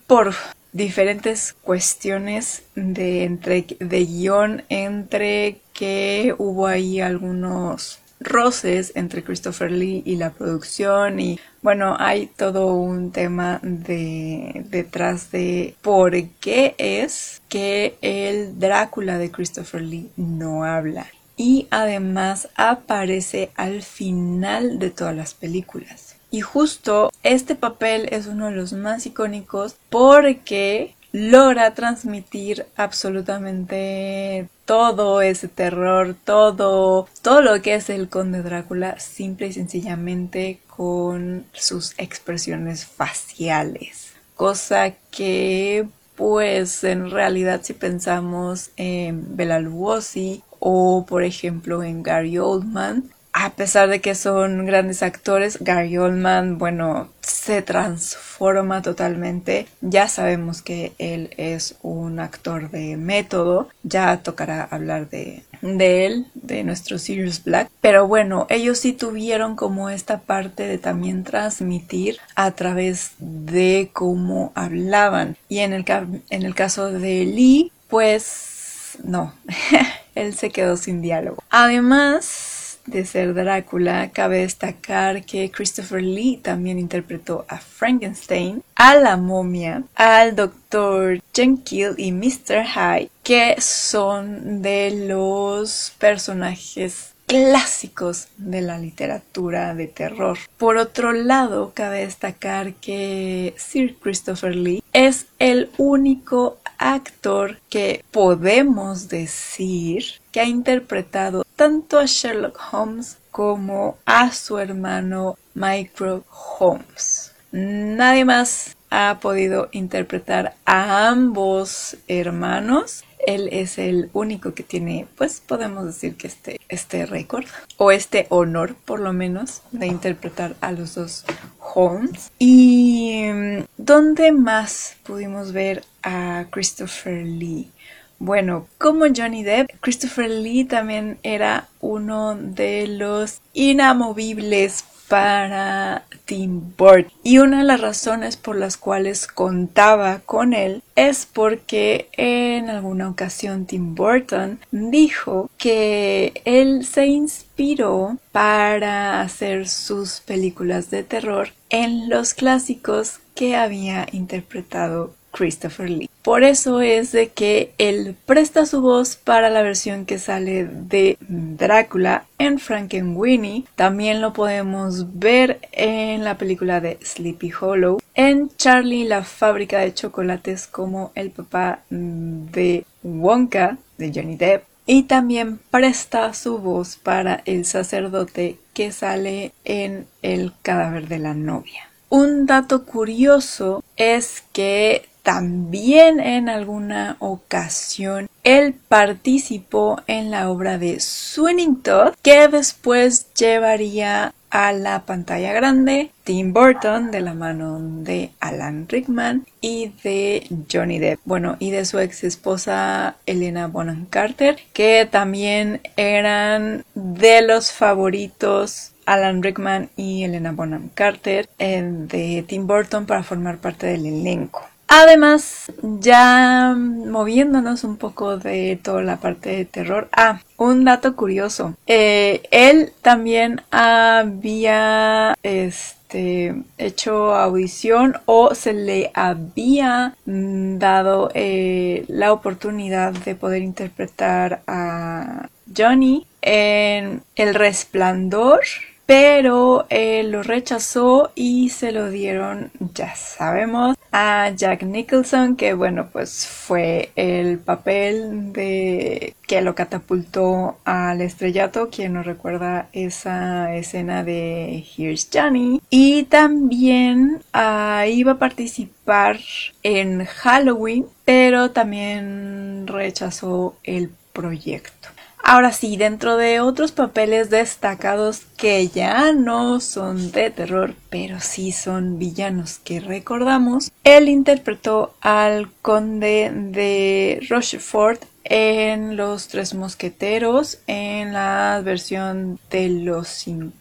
por 0.07 0.33
diferentes 0.71 1.55
cuestiones 1.61 2.63
de, 2.75 3.23
entre, 3.23 3.65
de 3.79 4.05
guion 4.05 4.63
entre 4.69 5.61
que 5.73 6.35
hubo 6.37 6.67
ahí 6.67 7.01
algunos 7.01 7.99
roces 8.19 8.91
entre 8.95 9.23
Christopher 9.23 9.71
Lee 9.71 10.03
y 10.05 10.15
la 10.15 10.31
producción 10.31 11.19
y 11.19 11.39
bueno, 11.61 11.95
hay 11.99 12.27
todo 12.27 12.73
un 12.73 13.11
tema 13.11 13.59
de 13.61 14.65
detrás 14.69 15.31
de 15.31 15.75
por 15.81 16.13
qué 16.39 16.75
es 16.77 17.41
que 17.49 17.97
el 18.01 18.59
Drácula 18.59 19.17
de 19.17 19.31
Christopher 19.31 19.81
Lee 19.81 20.09
no 20.15 20.63
habla 20.63 21.07
y 21.35 21.67
además 21.69 22.49
aparece 22.55 23.51
al 23.55 23.81
final 23.81 24.77
de 24.77 24.89
todas 24.89 25.15
las 25.15 25.33
películas. 25.33 26.15
Y 26.31 26.41
justo 26.41 27.11
este 27.23 27.55
papel 27.55 28.07
es 28.11 28.27
uno 28.27 28.47
de 28.47 28.51
los 28.51 28.73
más 28.73 29.05
icónicos 29.05 29.77
porque 29.89 30.95
logra 31.11 31.73
transmitir 31.73 32.65
absolutamente 32.75 34.47
todo 34.69 35.23
ese 35.23 35.47
terror, 35.47 36.15
todo, 36.23 37.07
todo 37.23 37.41
lo 37.41 37.59
que 37.59 37.73
es 37.73 37.89
el 37.89 38.07
conde 38.07 38.43
Drácula, 38.43 38.99
simple 38.99 39.47
y 39.47 39.53
sencillamente 39.53 40.59
con 40.67 41.47
sus 41.53 41.95
expresiones 41.97 42.85
faciales. 42.85 44.11
Cosa 44.35 44.91
que, 45.09 45.87
pues, 46.15 46.83
en 46.83 47.09
realidad 47.09 47.61
si 47.63 47.73
pensamos 47.73 48.69
en 48.77 49.35
Bela 49.35 49.59
Lugosi 49.59 50.43
o, 50.59 51.03
por 51.09 51.23
ejemplo, 51.23 51.81
en 51.81 52.03
Gary 52.03 52.37
Oldman, 52.37 53.09
a 53.33 53.51
pesar 53.51 53.89
de 53.89 54.01
que 54.01 54.15
son 54.15 54.65
grandes 54.65 55.03
actores, 55.03 55.59
Gary 55.61 55.97
Oldman, 55.97 56.57
bueno, 56.57 57.09
se 57.21 57.61
transforma 57.61 58.81
totalmente. 58.81 59.67
Ya 59.81 60.07
sabemos 60.07 60.61
que 60.61 60.93
él 60.97 61.29
es 61.37 61.75
un 61.81 62.19
actor 62.19 62.69
de 62.71 62.97
método. 62.97 63.69
Ya 63.83 64.23
tocará 64.23 64.63
hablar 64.63 65.09
de, 65.09 65.43
de 65.61 66.05
él, 66.05 66.27
de 66.33 66.63
nuestro 66.63 66.97
Sirius 66.97 67.43
Black. 67.43 67.69
Pero 67.81 68.07
bueno, 68.07 68.47
ellos 68.49 68.79
sí 68.79 68.93
tuvieron 68.93 69.55
como 69.55 69.89
esta 69.89 70.19
parte 70.19 70.63
de 70.67 70.77
también 70.77 71.23
transmitir 71.23 72.17
a 72.35 72.51
través 72.51 73.11
de 73.19 73.89
cómo 73.93 74.51
hablaban. 74.55 75.37
Y 75.47 75.59
en 75.59 75.73
el, 75.73 75.85
en 76.29 76.43
el 76.43 76.55
caso 76.55 76.91
de 76.91 77.25
Lee, 77.25 77.71
pues 77.87 78.97
no, 79.03 79.33
él 80.15 80.35
se 80.35 80.49
quedó 80.49 80.77
sin 80.77 81.01
diálogo. 81.01 81.43
Además, 81.49 82.48
de 82.89 83.05
ser 83.05 83.33
Drácula, 83.33 84.09
cabe 84.11 84.39
destacar 84.39 85.23
que 85.23 85.51
Christopher 85.51 86.01
Lee 86.01 86.37
también 86.37 86.79
interpretó 86.79 87.45
a 87.47 87.57
Frankenstein, 87.57 88.63
a 88.75 88.95
la 88.95 89.17
momia, 89.17 89.83
al 89.95 90.35
Dr. 90.35 91.21
Jekyll 91.33 91.95
y 91.97 92.11
Mr. 92.11 92.65
Hyde, 92.65 93.09
que 93.23 93.59
son 93.59 94.61
de 94.61 95.07
los 95.07 95.93
personajes 95.97 97.13
clásicos 97.29 98.27
de 98.37 98.61
la 98.61 98.79
literatura 98.79 99.75
de 99.75 99.85
terror. 99.85 100.39
Por 100.57 100.77
otro 100.77 101.13
lado, 101.13 101.73
cabe 101.75 101.99
destacar 101.99 102.73
que 102.73 103.53
Sir 103.55 103.95
Christopher 104.01 104.55
Lee 104.55 104.83
es 104.93 105.27
el 105.37 105.69
único 105.77 106.58
actor 106.79 107.59
que 107.69 108.03
podemos 108.09 109.09
decir 109.09 110.03
que 110.31 110.39
ha 110.39 110.45
interpretado 110.45 111.45
tanto 111.55 111.99
a 111.99 112.05
Sherlock 112.05 112.59
Holmes 112.71 113.17
como 113.29 113.97
a 114.05 114.31
su 114.31 114.57
hermano 114.57 115.37
Micro 115.53 116.23
Holmes. 116.31 117.33
Nadie 117.51 118.25
más 118.25 118.75
ha 118.89 119.19
podido 119.21 119.69
interpretar 119.71 120.55
a 120.65 121.09
ambos 121.09 121.97
hermanos 122.07 123.03
él 123.25 123.49
es 123.51 123.77
el 123.77 124.09
único 124.13 124.53
que 124.53 124.63
tiene, 124.63 125.07
pues 125.17 125.41
podemos 125.45 125.85
decir 125.85 126.15
que 126.15 126.27
este, 126.27 126.59
este 126.69 127.05
récord, 127.05 127.45
o 127.77 127.91
este 127.91 128.25
honor 128.29 128.75
por 128.75 128.99
lo 128.99 129.13
menos, 129.13 129.61
de 129.71 129.87
interpretar 129.87 130.55
a 130.61 130.71
los 130.71 130.95
dos 130.95 131.25
Holmes. 131.59 132.31
¿Y 132.39 133.21
mm, 133.31 133.65
dónde 133.77 134.31
más 134.31 134.95
pudimos 135.03 135.51
ver 135.51 135.83
a 136.01 136.45
Christopher 136.49 137.25
Lee? 137.25 137.71
Bueno, 138.17 138.67
como 138.77 139.05
Johnny 139.15 139.43
Depp, 139.43 139.69
Christopher 139.79 140.29
Lee 140.29 140.65
también 140.65 141.19
era 141.23 141.69
uno 141.79 142.35
de 142.35 142.87
los 142.87 143.41
inamovibles 143.53 144.83
para 145.09 146.05
Tim 146.25 146.73
Burton. 146.77 147.11
Y 147.23 147.39
una 147.39 147.59
de 147.59 147.63
las 147.65 147.81
razones 147.81 148.37
por 148.37 148.55
las 148.55 148.77
cuales 148.77 149.27
contaba 149.27 150.21
con 150.25 150.53
él 150.53 150.83
es 150.95 151.25
porque 151.25 152.07
en 152.13 152.69
alguna 152.69 153.09
ocasión 153.09 153.65
Tim 153.65 153.95
Burton 153.95 154.59
dijo 154.71 155.49
que 155.57 156.41
él 156.45 156.85
se 156.85 157.07
inspiró 157.07 158.17
para 158.31 159.21
hacer 159.21 159.67
sus 159.67 160.21
películas 160.21 160.91
de 160.91 161.03
terror 161.03 161.49
en 161.69 162.09
los 162.09 162.33
clásicos 162.33 163.19
que 163.33 163.55
había 163.55 164.07
interpretado 164.11 165.15
Christopher 165.31 165.89
Lee. 165.89 166.09
Por 166.23 166.43
eso 166.43 166.81
es 166.81 167.11
de 167.11 167.29
que 167.29 167.73
él 167.77 168.15
presta 168.25 168.65
su 168.65 168.81
voz 168.81 169.15
para 169.15 169.49
la 169.49 169.61
versión 169.61 170.05
que 170.05 170.19
sale 170.19 170.65
de 170.65 171.17
Drácula 171.19 172.25
en 172.37 172.59
Frankenweenie. 172.59 173.63
También 173.75 174.21
lo 174.21 174.33
podemos 174.33 175.19
ver 175.19 175.59
en 175.71 176.23
la 176.23 176.37
película 176.37 176.81
de 176.81 176.99
Sleepy 177.01 177.51
Hollow, 177.59 177.99
en 178.15 178.49
Charlie 178.57 179.05
la 179.05 179.23
fábrica 179.23 179.79
de 179.79 179.93
chocolates 179.93 180.67
como 180.67 181.11
el 181.15 181.31
papá 181.31 181.79
de 181.89 182.85
Wonka 183.03 183.77
de 183.97 184.11
Johnny 184.13 184.35
Depp. 184.35 184.63
Y 184.85 185.03
también 185.03 185.59
presta 185.69 186.33
su 186.33 186.57
voz 186.57 186.95
para 186.95 187.43
el 187.45 187.65
sacerdote 187.65 188.57
que 188.73 188.91
sale 188.91 189.51
en 189.63 190.07
El 190.23 190.51
cadáver 190.63 191.07
de 191.07 191.19
la 191.19 191.35
novia. 191.35 191.89
Un 192.09 192.47
dato 192.47 192.85
curioso 192.85 193.83
es 193.97 194.43
que 194.51 195.07
también 195.29 196.19
en 196.19 196.49
alguna 196.49 197.15
ocasión 197.19 198.27
él 198.43 198.73
participó 198.87 200.01
en 200.07 200.31
la 200.31 200.49
obra 200.49 200.79
de 200.79 200.99
Swinging 200.99 201.83
Todd 201.83 202.15
que 202.23 202.47
después 202.47 203.31
llevaría 203.35 204.33
a 204.49 204.73
la 204.73 205.05
pantalla 205.05 205.53
grande 205.53 206.09
Tim 206.23 206.51
Burton 206.51 207.11
de 207.11 207.21
la 207.21 207.35
mano 207.35 207.77
de 207.79 208.31
Alan 208.39 208.87
Rickman 208.89 209.45
y 209.61 209.91
de 210.03 210.47
Johnny 210.71 210.97
Depp. 210.97 211.19
Bueno, 211.25 211.57
y 211.59 211.69
de 211.69 211.85
su 211.85 211.99
ex 211.99 212.23
esposa 212.23 213.15
Elena 213.27 213.67
Bonham 213.67 214.07
Carter, 214.09 214.57
que 214.73 215.07
también 215.11 215.81
eran 215.95 216.85
de 216.95 217.43
los 217.43 217.71
favoritos 217.71 218.93
Alan 219.05 219.43
Rickman 219.43 219.91
y 219.95 220.23
Elena 220.23 220.53
Bonham 220.53 220.89
Carter 220.95 221.47
eh, 221.59 221.83
de 221.83 222.43
Tim 222.47 222.65
Burton 222.65 223.05
para 223.05 223.21
formar 223.21 223.59
parte 223.59 223.85
del 223.85 224.07
elenco. 224.07 224.67
Además, 224.91 225.71
ya 225.83 226.75
moviéndonos 226.75 227.83
un 227.83 227.97
poco 227.97 228.37
de 228.37 228.79
toda 228.81 229.03
la 229.03 229.17
parte 229.17 229.51
de 229.51 229.65
terror. 229.65 230.09
Ah, 230.11 230.41
un 230.57 230.83
dato 230.83 231.15
curioso. 231.15 231.75
Eh, 231.85 232.41
él 232.49 232.91
también 233.03 233.61
había 233.69 235.35
este, 235.43 236.55
hecho 236.79 237.35
audición 237.35 238.17
o 238.25 238.55
se 238.55 238.73
le 238.73 239.11
había 239.13 240.15
mm, 240.25 240.79
dado 240.79 241.29
eh, 241.35 242.03
la 242.07 242.33
oportunidad 242.33 243.13
de 243.13 243.35
poder 243.35 243.61
interpretar 243.61 244.63
a 244.65 245.49
Johnny 245.77 246.25
en 246.41 247.21
El 247.35 247.53
Resplandor 247.53 248.61
pero 249.09 249.87
él 249.89 250.29
lo 250.29 250.43
rechazó 250.43 251.31
y 251.33 251.69
se 251.69 251.91
lo 251.91 252.11
dieron, 252.11 252.69
ya 252.93 253.15
sabemos, 253.15 253.97
a 254.11 254.51
Jack 254.55 254.83
Nicholson, 254.83 255.55
que 255.55 255.73
bueno, 255.73 256.09
pues 256.13 256.45
fue 256.45 257.09
el 257.15 257.57
papel 257.57 258.53
de 258.53 259.33
que 259.47 259.61
lo 259.61 259.73
catapultó 259.73 260.77
al 260.85 261.21
estrellato, 261.21 261.89
quien 261.89 262.13
nos 262.13 262.27
recuerda 262.27 262.89
esa 262.93 263.75
escena 263.75 264.23
de 264.23 264.85
Here's 264.95 265.27
Johnny. 265.33 265.81
Y 265.89 266.25
también 266.25 267.41
ah, 267.51 268.05
iba 268.07 268.33
a 268.33 268.37
participar 268.37 269.39
en 269.81 270.23
Halloween, 270.25 271.07
pero 271.25 271.71
también 271.71 272.85
rechazó 272.85 273.75
el 273.83 274.11
proyecto. 274.33 275.09
Ahora 275.51 275.71
sí, 275.71 275.97
dentro 275.97 276.37
de 276.37 276.59
otros 276.59 276.91
papeles 276.91 277.49
destacados 277.49 278.41
que 278.55 278.87
ya 278.87 279.33
no 279.33 279.79
son 279.79 280.31
de 280.31 280.51
terror, 280.51 280.93
pero 281.09 281.39
sí 281.39 281.71
son 281.71 282.19
villanos 282.19 282.77
que 282.77 282.99
recordamos, 282.99 283.91
él 284.03 284.29
interpretó 284.29 285.15
al 285.21 285.71
conde 285.81 286.51
de 286.53 287.43
Rochefort 287.49 288.21
en 288.43 289.17
Los 289.17 289.47
Tres 289.47 289.73
Mosqueteros, 289.73 290.81
en 290.85 291.33
la 291.33 291.81
versión 291.83 292.59
de 292.69 292.89
los 292.89 293.27
50. 293.29 293.78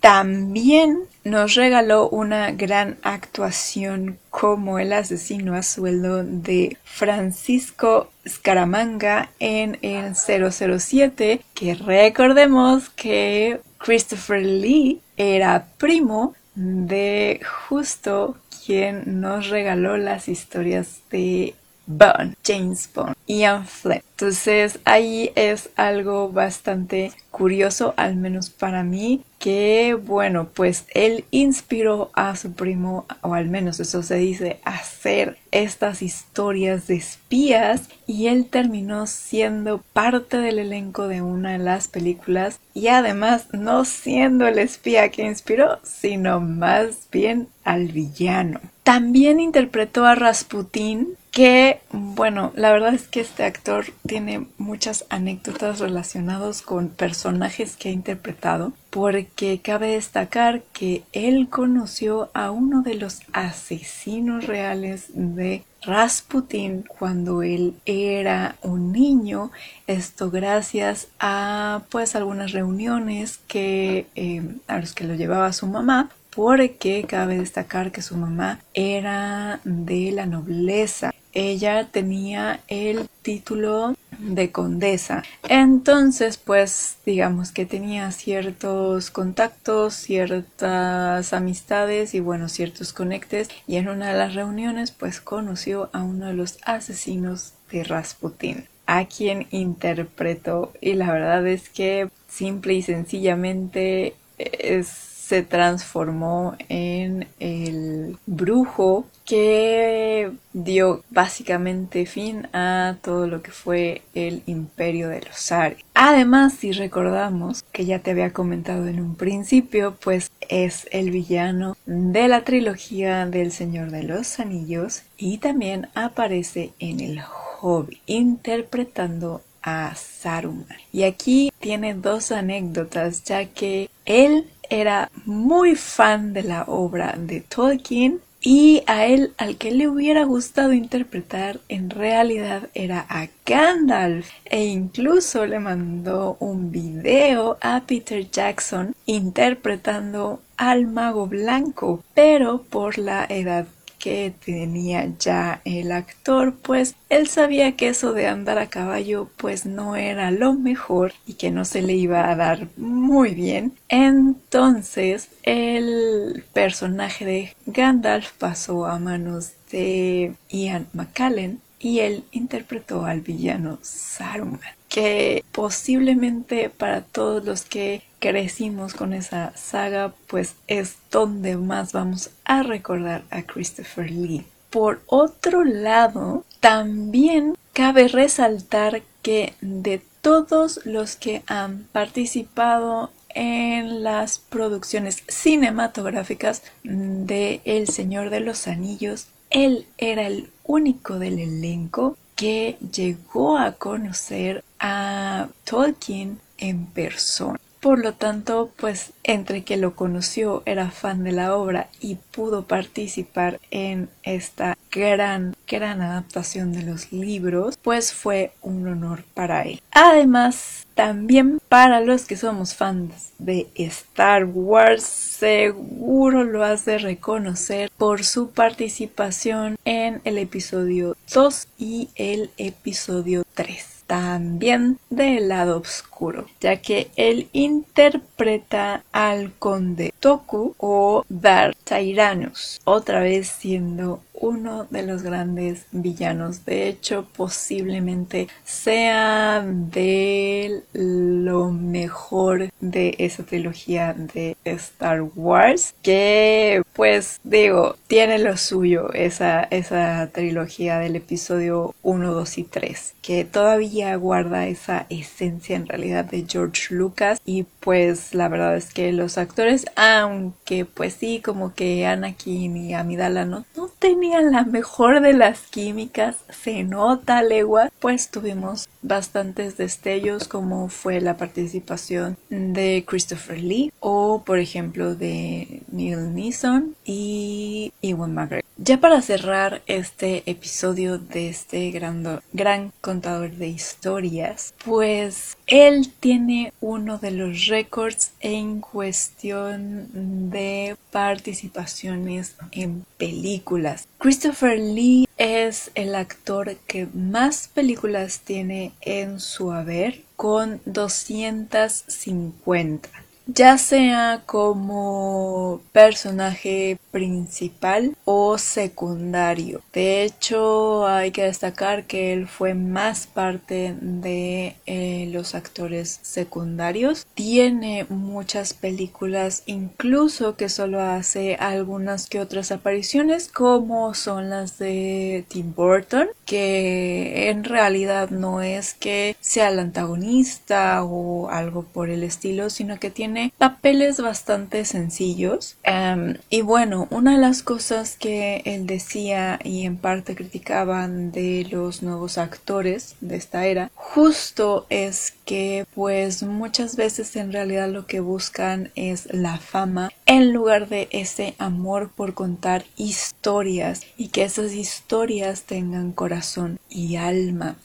También 0.00 1.00
nos 1.24 1.54
regaló 1.54 2.08
una 2.08 2.52
gran 2.52 2.98
actuación 3.02 4.18
como 4.30 4.78
el 4.78 4.92
asesino 4.92 5.54
a 5.54 5.62
sueldo 5.62 6.22
de 6.22 6.76
Francisco 6.84 8.10
Scaramanga 8.28 9.30
en 9.38 9.78
el 9.82 10.14
007, 10.14 11.40
que 11.54 11.74
recordemos 11.74 12.90
que 12.90 13.60
Christopher 13.78 14.44
Lee 14.44 15.00
era 15.16 15.66
primo 15.78 16.34
de 16.54 17.40
justo 17.68 18.36
quien 18.64 19.20
nos 19.20 19.48
regaló 19.48 19.96
las 19.96 20.28
historias 20.28 21.00
de 21.10 21.54
Bond, 21.86 22.36
James 22.44 22.88
Bond, 22.94 23.14
Ian 23.26 23.66
Fleming. 23.66 24.02
Entonces 24.12 24.78
ahí 24.84 25.32
es 25.34 25.70
algo 25.76 26.30
bastante 26.30 27.12
curioso, 27.30 27.94
al 27.96 28.14
menos 28.14 28.48
para 28.48 28.84
mí, 28.84 29.22
que 29.40 29.94
bueno, 29.94 30.48
pues 30.54 30.86
él 30.94 31.24
inspiró 31.32 32.10
a 32.14 32.36
su 32.36 32.52
primo, 32.52 33.06
o 33.22 33.34
al 33.34 33.48
menos 33.48 33.80
eso 33.80 34.02
se 34.02 34.14
dice, 34.16 34.60
a 34.64 34.76
hacer 34.76 35.36
estas 35.50 36.00
historias 36.00 36.86
de 36.86 36.94
espías 36.94 37.88
y 38.06 38.28
él 38.28 38.46
terminó 38.46 39.06
siendo 39.06 39.78
parte 39.92 40.36
del 40.36 40.60
elenco 40.60 41.08
de 41.08 41.22
una 41.22 41.52
de 41.52 41.58
las 41.58 41.88
películas 41.88 42.60
y 42.72 42.86
además 42.86 43.48
no 43.52 43.84
siendo 43.84 44.46
el 44.46 44.58
espía 44.58 45.10
que 45.10 45.26
inspiró, 45.26 45.80
sino 45.82 46.40
más 46.40 47.08
bien 47.10 47.48
al 47.64 47.88
villano. 47.88 48.60
También 48.84 49.40
interpretó 49.40 50.04
a 50.04 50.14
Rasputin 50.14 51.16
que, 51.30 51.80
bueno, 51.90 52.52
la 52.54 52.70
verdad 52.70 52.92
es 52.92 53.08
que 53.08 53.20
este 53.20 53.42
actor 53.42 53.86
tiene 54.06 54.46
muchas 54.58 55.06
anécdotas 55.08 55.80
relacionadas 55.80 56.60
con 56.60 56.90
personajes 56.90 57.76
que 57.76 57.88
ha 57.88 57.92
interpretado, 57.92 58.74
porque 58.90 59.58
cabe 59.60 59.88
destacar 59.88 60.62
que 60.74 61.02
él 61.12 61.48
conoció 61.48 62.30
a 62.34 62.50
uno 62.50 62.82
de 62.82 62.94
los 62.94 63.22
asesinos 63.32 64.46
reales 64.46 65.06
de 65.14 65.64
Rasputin 65.80 66.84
cuando 66.86 67.42
él 67.42 67.74
era 67.86 68.56
un 68.62 68.92
niño, 68.92 69.50
esto 69.86 70.30
gracias 70.30 71.08
a 71.18 71.82
pues 71.90 72.14
algunas 72.14 72.52
reuniones 72.52 73.40
que 73.48 74.06
eh, 74.14 74.42
a 74.66 74.78
los 74.78 74.94
que 74.94 75.04
lo 75.04 75.14
llevaba 75.14 75.52
su 75.52 75.66
mamá 75.66 76.10
porque 76.34 77.04
cabe 77.08 77.38
destacar 77.38 77.92
que 77.92 78.02
su 78.02 78.16
mamá 78.16 78.60
era 78.74 79.60
de 79.64 80.12
la 80.12 80.26
nobleza. 80.26 81.12
Ella 81.32 81.88
tenía 81.90 82.60
el 82.68 83.08
título 83.22 83.96
de 84.18 84.52
condesa. 84.52 85.24
Entonces, 85.48 86.36
pues 86.36 86.96
digamos 87.04 87.50
que 87.50 87.66
tenía 87.66 88.10
ciertos 88.12 89.10
contactos, 89.10 89.94
ciertas 89.94 91.32
amistades 91.32 92.14
y 92.14 92.20
bueno, 92.20 92.48
ciertos 92.48 92.92
conectes. 92.92 93.48
Y 93.66 93.76
en 93.76 93.88
una 93.88 94.12
de 94.12 94.18
las 94.18 94.34
reuniones 94.34 94.92
pues 94.92 95.20
conoció 95.20 95.90
a 95.92 96.02
uno 96.02 96.26
de 96.26 96.34
los 96.34 96.58
asesinos 96.64 97.54
de 97.70 97.84
Rasputin 97.84 98.68
a 98.86 99.06
quien 99.06 99.46
interpretó. 99.50 100.72
Y 100.80 100.94
la 100.94 101.12
verdad 101.12 101.46
es 101.46 101.68
que 101.68 102.08
simple 102.28 102.74
y 102.74 102.82
sencillamente 102.82 104.14
es 104.38 105.13
se 105.26 105.42
transformó 105.42 106.54
en 106.68 107.26
el 107.40 108.18
brujo 108.26 109.06
que 109.24 110.30
dio 110.52 111.02
básicamente 111.08 112.04
fin 112.04 112.46
a 112.52 112.96
todo 113.00 113.26
lo 113.26 113.40
que 113.40 113.50
fue 113.50 114.02
el 114.14 114.42
imperio 114.44 115.08
de 115.08 115.22
los 115.22 115.50
Ares. 115.50 115.78
Además, 115.94 116.52
si 116.52 116.72
recordamos 116.72 117.62
que 117.72 117.86
ya 117.86 118.00
te 118.00 118.10
había 118.10 118.34
comentado 118.34 118.86
en 118.86 119.00
un 119.00 119.14
principio, 119.14 119.96
pues 120.02 120.30
es 120.40 120.86
el 120.90 121.10
villano 121.10 121.74
de 121.86 122.28
la 122.28 122.44
trilogía 122.44 123.24
del 123.24 123.50
Señor 123.50 123.90
de 123.90 124.02
los 124.02 124.38
Anillos 124.40 125.04
y 125.16 125.38
también 125.38 125.88
aparece 125.94 126.72
en 126.78 127.00
el 127.00 127.20
Hobbit 127.62 128.02
interpretando 128.04 129.40
a 129.62 129.94
Saruman. 129.94 130.66
Y 130.92 131.04
aquí 131.04 131.50
tiene 131.58 131.94
dos 131.94 132.30
anécdotas, 132.30 133.24
ya 133.24 133.46
que 133.46 133.88
él 134.04 134.46
era 134.70 135.10
muy 135.24 135.74
fan 135.76 136.32
de 136.32 136.42
la 136.42 136.64
obra 136.64 137.14
de 137.18 137.40
Tolkien 137.40 138.20
y 138.40 138.82
a 138.86 139.06
él 139.06 139.32
al 139.38 139.56
que 139.56 139.70
le 139.70 139.88
hubiera 139.88 140.24
gustado 140.24 140.74
interpretar 140.74 141.60
en 141.68 141.88
realidad 141.88 142.68
era 142.74 143.06
a 143.08 143.28
Gandalf. 143.46 144.28
E 144.44 144.66
incluso 144.66 145.46
le 145.46 145.58
mandó 145.58 146.36
un 146.40 146.70
video 146.70 147.56
a 147.62 147.80
Peter 147.86 148.30
Jackson 148.30 148.94
interpretando 149.06 150.40
al 150.56 150.86
mago 150.86 151.26
blanco 151.26 152.04
pero 152.14 152.62
por 152.62 152.98
la 152.98 153.24
edad 153.28 153.66
que 154.04 154.34
tenía 154.44 155.10
ya 155.18 155.62
el 155.64 155.90
actor, 155.90 156.54
pues 156.60 156.94
él 157.08 157.26
sabía 157.26 157.74
que 157.74 157.88
eso 157.88 158.12
de 158.12 158.26
andar 158.26 158.58
a 158.58 158.66
caballo 158.66 159.30
pues 159.38 159.64
no 159.64 159.96
era 159.96 160.30
lo 160.30 160.52
mejor 160.52 161.14
y 161.26 161.34
que 161.34 161.50
no 161.50 161.64
se 161.64 161.80
le 161.80 161.94
iba 161.94 162.30
a 162.30 162.36
dar 162.36 162.68
muy 162.76 163.34
bien. 163.34 163.72
Entonces 163.88 165.30
el 165.42 166.44
personaje 166.52 167.24
de 167.24 167.56
Gandalf 167.64 168.32
pasó 168.32 168.84
a 168.84 168.98
manos 168.98 169.52
de 169.72 170.34
Ian 170.50 170.86
McCallan 170.92 171.60
y 171.78 172.00
él 172.00 172.24
interpretó 172.30 173.06
al 173.06 173.22
villano 173.22 173.78
Saruman 173.80 174.60
que 174.94 175.44
posiblemente 175.50 176.70
para 176.70 177.00
todos 177.00 177.44
los 177.44 177.62
que 177.62 178.04
crecimos 178.20 178.94
con 178.94 179.12
esa 179.12 179.52
saga, 179.56 180.14
pues 180.28 180.54
es 180.68 180.98
donde 181.10 181.56
más 181.56 181.92
vamos 181.92 182.30
a 182.44 182.62
recordar 182.62 183.24
a 183.30 183.42
Christopher 183.42 184.08
Lee. 184.08 184.46
Por 184.70 185.02
otro 185.06 185.64
lado, 185.64 186.44
también 186.60 187.56
cabe 187.72 188.06
resaltar 188.06 189.02
que 189.20 189.54
de 189.60 190.00
todos 190.20 190.78
los 190.84 191.16
que 191.16 191.42
han 191.48 191.88
participado 191.90 193.10
en 193.30 194.04
las 194.04 194.38
producciones 194.38 195.24
cinematográficas 195.26 196.62
de 196.84 197.60
El 197.64 197.88
Señor 197.88 198.30
de 198.30 198.38
los 198.38 198.68
Anillos, 198.68 199.26
él 199.50 199.88
era 199.98 200.28
el 200.28 200.50
único 200.62 201.18
del 201.18 201.40
elenco 201.40 202.16
que 202.34 202.76
llegó 202.92 203.56
a 203.58 203.72
conocer 203.72 204.64
a 204.78 205.48
Tolkien 205.64 206.40
en 206.58 206.86
persona. 206.86 207.58
Por 207.84 207.98
lo 207.98 208.14
tanto, 208.14 208.70
pues 208.78 209.12
entre 209.24 209.62
que 209.62 209.76
lo 209.76 209.94
conoció, 209.94 210.62
era 210.64 210.90
fan 210.90 211.22
de 211.22 211.32
la 211.32 211.54
obra 211.54 211.90
y 212.00 212.14
pudo 212.14 212.64
participar 212.64 213.60
en 213.70 214.08
esta 214.22 214.78
gran, 214.90 215.54
gran 215.68 216.00
adaptación 216.00 216.72
de 216.72 216.82
los 216.82 217.12
libros, 217.12 217.76
pues 217.82 218.14
fue 218.14 218.54
un 218.62 218.88
honor 218.88 219.24
para 219.34 219.64
él. 219.64 219.82
Además, 219.90 220.86
también 220.94 221.60
para 221.68 222.00
los 222.00 222.24
que 222.24 222.38
somos 222.38 222.74
fans 222.74 223.32
de 223.36 223.68
Star 223.74 224.46
Wars, 224.46 225.02
seguro 225.02 226.42
lo 226.44 226.64
has 226.64 226.86
de 226.86 226.96
reconocer 226.96 227.90
por 227.98 228.24
su 228.24 228.48
participación 228.48 229.76
en 229.84 230.22
el 230.24 230.38
episodio 230.38 231.18
2 231.34 231.68
y 231.76 232.08
el 232.16 232.50
episodio 232.56 233.44
3 233.52 233.93
también 234.06 234.98
del 235.10 235.48
lado 235.48 235.78
oscuro, 235.78 236.46
ya 236.60 236.76
que 236.76 237.10
él 237.16 237.48
interpreta 237.52 239.02
al 239.12 239.52
conde 239.52 240.12
Toku 240.20 240.74
o 240.78 241.24
Dar 241.28 241.74
Tyrannus, 241.84 242.80
otra 242.84 243.20
vez 243.20 243.48
siendo 243.48 244.20
uno 244.44 244.86
de 244.90 245.02
los 245.02 245.22
grandes 245.22 245.86
villanos. 245.90 246.66
De 246.66 246.86
hecho, 246.86 247.26
posiblemente 247.34 248.48
sea 248.62 249.64
de 249.64 250.82
lo 250.92 251.70
mejor 251.70 252.70
de 252.80 253.14
esa 253.18 253.44
trilogía 253.44 254.12
de 254.12 254.56
Star 254.64 255.22
Wars. 255.34 255.94
Que, 256.02 256.82
pues, 256.92 257.40
digo, 257.42 257.96
tiene 258.06 258.38
lo 258.38 258.56
suyo 258.58 259.12
esa, 259.14 259.62
esa 259.62 260.28
trilogía 260.30 260.98
del 260.98 261.16
episodio 261.16 261.94
1, 262.02 262.34
2 262.34 262.58
y 262.58 262.64
3. 262.64 263.14
Que 263.22 263.44
todavía 263.46 264.14
guarda 264.16 264.66
esa 264.66 265.06
esencia 265.08 265.76
en 265.76 265.86
realidad 265.86 266.26
de 266.26 266.44
George 266.46 266.94
Lucas. 266.94 267.40
Y 267.46 267.64
pues, 267.80 268.34
la 268.34 268.48
verdad 268.48 268.76
es 268.76 268.92
que 268.92 269.10
los 269.12 269.38
actores, 269.38 269.86
aunque 269.96 270.84
pues 270.84 271.14
sí, 271.14 271.40
como 271.42 271.74
que 271.74 272.06
Anakin 272.06 272.76
y 272.76 272.94
Amidala 272.94 273.46
no, 273.46 273.64
no 273.74 273.88
tenían 273.98 274.33
la 274.42 274.64
mejor 274.64 275.20
de 275.20 275.32
las 275.32 275.60
químicas, 275.62 276.36
se 276.50 276.82
nota 276.82 277.42
legua, 277.42 277.90
pues 278.00 278.30
tuvimos 278.30 278.88
bastantes 279.02 279.76
destellos 279.76 280.48
como 280.48 280.88
fue 280.88 281.20
la 281.20 281.36
participación 281.36 282.36
de 282.48 283.04
Christopher 283.06 283.62
Lee 283.62 283.92
o 284.00 284.42
por 284.44 284.58
ejemplo 284.58 285.14
de 285.14 285.82
Neil 285.92 286.34
Neeson 286.34 286.96
y 287.04 287.92
Ewan 288.02 288.34
McGregor. 288.34 288.64
Ya 288.76 289.00
para 289.00 289.22
cerrar 289.22 289.82
este 289.86 290.42
episodio 290.46 291.18
de 291.18 291.48
este 291.48 291.92
gran, 291.92 292.40
gran 292.52 292.92
contador 293.00 293.52
de 293.52 293.68
historias, 293.68 294.74
pues 294.84 295.56
él 295.68 296.10
tiene 296.18 296.72
uno 296.80 297.18
de 297.18 297.30
los 297.30 297.68
récords 297.68 298.32
en 298.40 298.80
cuestión 298.80 300.50
de 300.50 300.96
participaciones 301.12 302.56
en 302.72 303.04
películas. 303.16 304.08
Christopher 304.24 304.78
Lee 304.78 305.28
es 305.36 305.90
el 305.94 306.14
actor 306.14 306.76
que 306.86 307.06
más 307.12 307.68
películas 307.68 308.40
tiene 308.40 308.92
en 309.02 309.38
su 309.38 309.70
haber 309.70 310.22
con 310.34 310.80
250 310.86 313.23
ya 313.46 313.78
sea 313.78 314.42
como 314.46 315.80
personaje 315.92 316.98
principal 317.10 318.16
o 318.24 318.58
secundario. 318.58 319.82
De 319.92 320.24
hecho, 320.24 321.06
hay 321.06 321.30
que 321.30 321.44
destacar 321.44 322.04
que 322.04 322.32
él 322.32 322.48
fue 322.48 322.74
más 322.74 323.26
parte 323.26 323.94
de 324.00 324.76
eh, 324.86 325.28
los 325.30 325.54
actores 325.54 326.20
secundarios. 326.22 327.26
Tiene 327.34 328.06
muchas 328.08 328.74
películas, 328.74 329.62
incluso 329.66 330.56
que 330.56 330.68
solo 330.68 331.00
hace 331.02 331.56
algunas 331.56 332.28
que 332.28 332.40
otras 332.40 332.72
apariciones, 332.72 333.48
como 333.48 334.14
son 334.14 334.50
las 334.50 334.78
de 334.78 335.44
Tim 335.48 335.74
Burton, 335.74 336.28
que 336.46 337.50
en 337.50 337.64
realidad 337.64 338.30
no 338.30 338.62
es 338.62 338.94
que 338.94 339.36
sea 339.40 339.68
el 339.68 339.78
antagonista 339.78 341.04
o 341.04 341.48
algo 341.50 341.82
por 341.84 342.10
el 342.10 342.22
estilo, 342.22 342.70
sino 342.70 342.98
que 342.98 343.10
tiene 343.10 343.33
papeles 343.58 344.20
bastante 344.20 344.84
sencillos. 344.84 345.76
Em, 345.82 346.36
y 346.50 346.62
bueno, 346.62 347.08
una 347.10 347.32
de 347.32 347.38
las 347.38 347.62
cosas 347.62 348.16
que 348.16 348.62
él 348.64 348.86
decía 348.86 349.58
y 349.62 349.84
en 349.84 349.96
parte 349.96 350.34
criticaban 350.34 351.32
de 351.32 351.66
los 351.70 352.02
nuevos 352.02 352.38
actores 352.38 353.16
de 353.20 353.36
esta 353.36 353.66
era, 353.66 353.90
justo 353.94 354.86
es 354.90 355.34
que 355.44 355.86
pues 355.94 356.42
muchas 356.42 356.96
veces 356.96 357.36
en 357.36 357.52
realidad 357.52 357.88
lo 357.88 358.06
que 358.06 358.20
buscan 358.20 358.90
es 358.94 359.32
la 359.32 359.58
fama 359.58 360.10
en 360.26 360.52
lugar 360.52 360.88
de 360.88 361.08
ese 361.10 361.54
amor 361.58 362.10
por 362.10 362.34
contar 362.34 362.84
historias 362.96 364.02
y 364.16 364.28
que 364.28 364.44
esas 364.44 364.72
historias 364.72 365.62
tengan 365.62 366.12
corazón 366.12 366.78
y 366.88 367.16
alma 367.16 367.76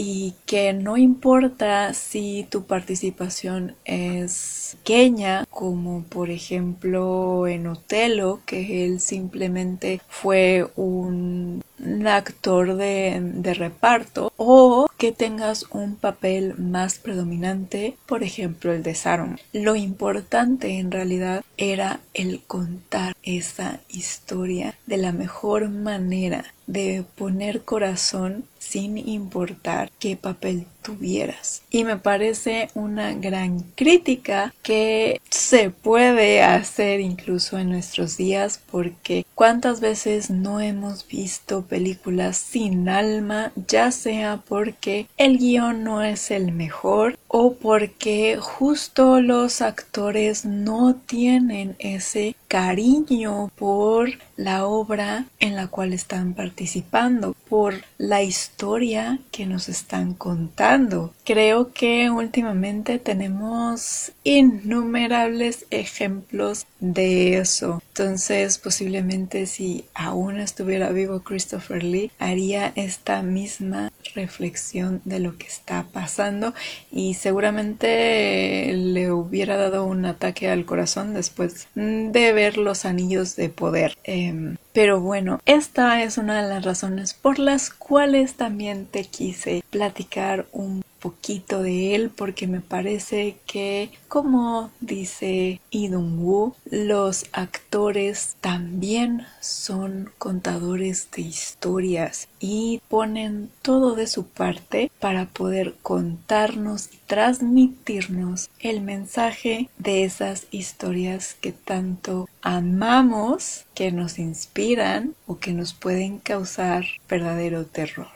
y 0.00 0.34
que 0.46 0.72
no 0.72 0.96
importa 0.96 1.92
si 1.92 2.46
tu 2.50 2.66
participación 2.66 3.74
es 3.84 4.67
pequeña, 4.76 5.46
como 5.50 6.02
por 6.04 6.30
ejemplo 6.30 7.46
en 7.46 7.66
Otelo, 7.66 8.40
que 8.46 8.84
él 8.84 9.00
simplemente 9.00 10.00
fue 10.08 10.66
un 10.76 11.62
actor 12.06 12.76
de, 12.76 13.54
reparto 13.54 14.32
o 14.36 14.88
que 14.98 15.12
tengas 15.12 15.64
un 15.70 15.96
papel 15.96 16.54
más 16.58 16.98
predominante, 16.98 17.96
por 18.06 18.22
ejemplo 18.22 18.72
el 18.72 18.82
de 18.82 18.94
Saruman. 18.94 19.38
Lo 19.52 19.76
importante 19.76 20.78
en 20.78 20.90
realidad 20.90 21.44
era 21.56 22.00
el 22.14 22.42
contar 22.42 23.16
esa 23.22 23.80
historia 23.88 24.74
de 24.86 24.96
la 24.96 25.12
mejor 25.12 25.70
manera 25.70 26.44
de 26.66 27.04
poner 27.16 27.62
corazón 27.62 28.44
sin 28.58 28.98
importar 28.98 29.90
qué 29.98 30.16
papel 30.16 30.66
tuvieras. 30.82 31.62
Y 31.70 31.84
me 31.84 31.96
parece 31.96 32.70
una 32.74 33.12
gran 33.12 33.60
crítica 33.74 34.54
que 34.62 35.20
se 35.28 35.70
puede 35.70 36.42
hacer 36.42 37.00
incluso 37.00 37.58
en 37.58 37.70
nuestros 37.70 38.16
días 38.16 38.60
porque 38.70 39.24
cuántas 39.34 39.80
veces 39.80 40.30
no 40.30 40.60
hemos 40.60 41.06
visto 41.06 41.62
películas 41.62 42.36
sin 42.36 42.88
alma, 42.88 43.52
ya 43.66 43.90
sea 43.90 44.42
porque 44.48 45.06
el 45.16 45.38
guion 45.38 45.84
no 45.84 46.02
es 46.02 46.30
el 46.30 46.52
mejor 46.52 47.18
o 47.28 47.54
porque 47.54 48.38
justo 48.40 49.20
los 49.20 49.60
actores 49.60 50.44
no 50.44 50.94
tienen 50.94 51.76
ese 51.78 52.34
cariño 52.48 53.50
por 53.56 54.10
la 54.38 54.66
obra 54.66 55.26
en 55.40 55.56
la 55.56 55.66
cual 55.66 55.92
están 55.92 56.32
participando, 56.32 57.34
por 57.48 57.74
la 57.96 58.22
historia 58.22 59.18
que 59.32 59.46
nos 59.46 59.68
están 59.68 60.14
contando. 60.14 61.12
Creo 61.24 61.72
que 61.72 62.10
últimamente 62.10 62.98
tenemos 62.98 64.12
innumerables 64.22 65.66
ejemplos 65.70 66.66
de 66.78 67.38
eso. 67.38 67.82
Entonces, 67.88 68.58
posiblemente 68.58 69.46
si 69.46 69.86
aún 69.94 70.38
estuviera 70.38 70.90
vivo 70.90 71.20
Christopher 71.20 71.82
Lee, 71.82 72.12
haría 72.18 72.72
esta 72.76 73.22
misma 73.22 73.90
reflexión 74.14 75.00
de 75.04 75.20
lo 75.20 75.36
que 75.36 75.46
está 75.46 75.84
pasando 75.92 76.54
y 76.90 77.14
seguramente 77.14 78.72
le 78.72 79.10
hubiera 79.10 79.56
dado 79.56 79.84
un 79.84 80.04
ataque 80.06 80.48
al 80.48 80.64
corazón 80.64 81.14
después 81.14 81.66
de 81.74 82.32
ver 82.32 82.56
los 82.56 82.84
anillos 82.84 83.36
de 83.36 83.48
poder. 83.48 83.96
Em, 84.28 84.56
pero 84.72 85.00
bueno, 85.00 85.40
esta 85.46 86.02
es 86.02 86.18
una 86.18 86.42
de 86.42 86.48
las 86.48 86.64
razones 86.64 87.14
por 87.14 87.38
las 87.38 87.70
cuales 87.70 88.34
también 88.34 88.86
te 88.86 89.04
quise 89.04 89.62
platicar 89.70 90.46
un 90.52 90.82
poquito 91.00 91.62
de 91.62 91.94
él 91.94 92.10
porque 92.14 92.46
me 92.46 92.60
parece 92.60 93.36
que 93.46 93.90
como 94.08 94.70
dice 94.80 95.60
Idun 95.70 96.18
Wu 96.18 96.54
los 96.70 97.26
actores 97.32 98.36
también 98.40 99.26
son 99.40 100.10
contadores 100.18 101.08
de 101.14 101.22
historias 101.22 102.28
y 102.40 102.80
ponen 102.88 103.50
todo 103.62 103.94
de 103.94 104.06
su 104.06 104.26
parte 104.26 104.90
para 105.00 105.26
poder 105.26 105.74
contarnos 105.82 106.88
y 106.92 106.98
transmitirnos 107.06 108.50
el 108.60 108.80
mensaje 108.80 109.68
de 109.78 110.04
esas 110.04 110.46
historias 110.50 111.34
que 111.40 111.52
tanto 111.52 112.28
amamos, 112.42 113.64
que 113.74 113.92
nos 113.92 114.18
inspiran 114.18 115.14
o 115.26 115.38
que 115.38 115.52
nos 115.52 115.74
pueden 115.74 116.18
causar 116.18 116.84
verdadero 117.08 117.66
terror. 117.66 118.08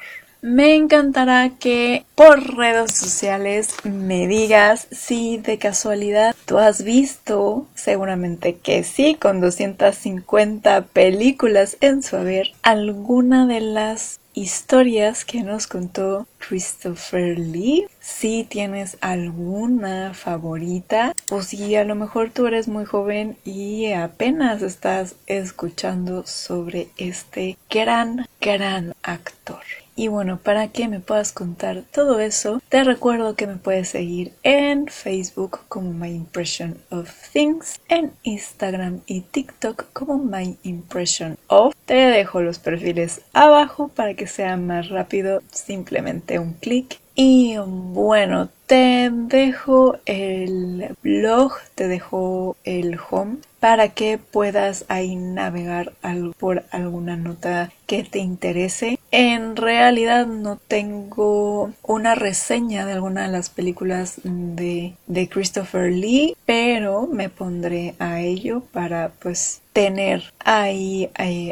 Me 0.45 0.75
encantará 0.75 1.51
que 1.51 2.05
por 2.17 2.57
redes 2.57 2.93
sociales 2.97 3.77
me 3.85 4.27
digas 4.27 4.89
si 4.91 5.39
de 5.39 5.57
casualidad 5.57 6.35
tú 6.47 6.59
has 6.59 6.83
visto, 6.83 7.69
seguramente 7.77 8.57
que 8.57 8.83
sí, 8.83 9.15
con 9.15 9.41
250 9.41 10.87
películas 10.87 11.77
en 11.81 12.03
su 12.03 12.17
haber, 12.17 12.49
alguna 12.63 13.47
de 13.47 13.61
las 13.61 14.19
historias 14.35 15.25
que 15.25 15.45
nos 15.45 15.69
contó 15.69 16.27
Christopher 16.39 17.39
Lee. 17.39 17.87
Si 18.01 18.43
tienes 18.43 18.99
alguna 19.01 20.13
favorita 20.13 21.15
o 21.31 21.43
si 21.43 21.77
a 21.77 21.85
lo 21.85 21.95
mejor 21.95 22.31
tú 22.31 22.49
eres 22.49 22.67
muy 22.67 22.85
joven 22.85 23.37
y 23.45 23.93
apenas 23.93 24.63
estás 24.63 25.15
escuchando 25.29 26.27
sobre 26.27 26.89
este 26.97 27.57
gran, 27.71 28.27
gran 28.41 28.93
actor. 29.05 29.63
Y 30.03 30.09
bueno, 30.09 30.41
para 30.43 30.67
que 30.67 30.88
me 30.88 30.99
puedas 30.99 31.31
contar 31.31 31.85
todo 31.93 32.19
eso, 32.19 32.61
te 32.69 32.83
recuerdo 32.83 33.37
que 33.37 33.47
me 33.47 33.55
puedes 33.55 33.91
seguir 33.91 34.33
en 34.43 34.88
Facebook 34.88 35.61
como 35.69 35.93
My 35.93 36.11
Impression 36.11 36.77
of 36.91 37.09
Things, 37.33 37.81
en 37.88 38.11
Instagram 38.25 39.03
y 39.07 39.21
TikTok 39.21 39.93
como 39.93 40.19
My 40.19 40.59
Impression 40.65 41.38
of. 41.47 41.77
Te 41.87 41.95
dejo 41.95 42.43
los 42.43 42.59
perfiles 42.59 43.21
abajo 43.33 43.93
para 43.95 44.15
que 44.15 44.27
sea 44.27 44.57
más 44.57 44.88
rápido, 44.88 45.41
simplemente 45.53 46.41
un 46.41 46.55
clic. 46.55 46.99
Y 47.15 47.55
bueno, 47.59 48.49
te 48.73 49.11
dejo 49.13 49.99
el 50.07 50.97
blog, 51.03 51.53
te 51.75 51.89
dejo 51.89 52.57
el 52.65 52.99
home 53.11 53.37
para 53.61 53.91
que 53.91 54.17
puedas 54.19 54.87
ahí 54.89 55.15
navegar 55.15 55.93
por 56.39 56.65
alguna 56.71 57.17
nota 57.17 57.71
que 57.87 58.03
te 58.03 58.19
interese. 58.19 58.99
En 59.11 59.55
realidad 59.57 60.27
no 60.27 60.57
tengo 60.57 61.71
una 61.83 62.15
reseña 62.15 62.87
de 62.87 62.95
alguna 62.95 63.23
de 63.23 63.29
las 63.29 63.51
películas 63.51 64.21
de, 64.25 64.95
de 65.07 65.29
Christopher 65.29 65.93
Lee, 65.93 66.35
pero 66.45 67.07
me 67.07 67.29
pondré 67.29 67.95
a 67.99 68.21
ello 68.21 68.63
para 68.73 69.13
pues 69.21 69.63
tener 69.73 70.33
ahí, 70.45 71.09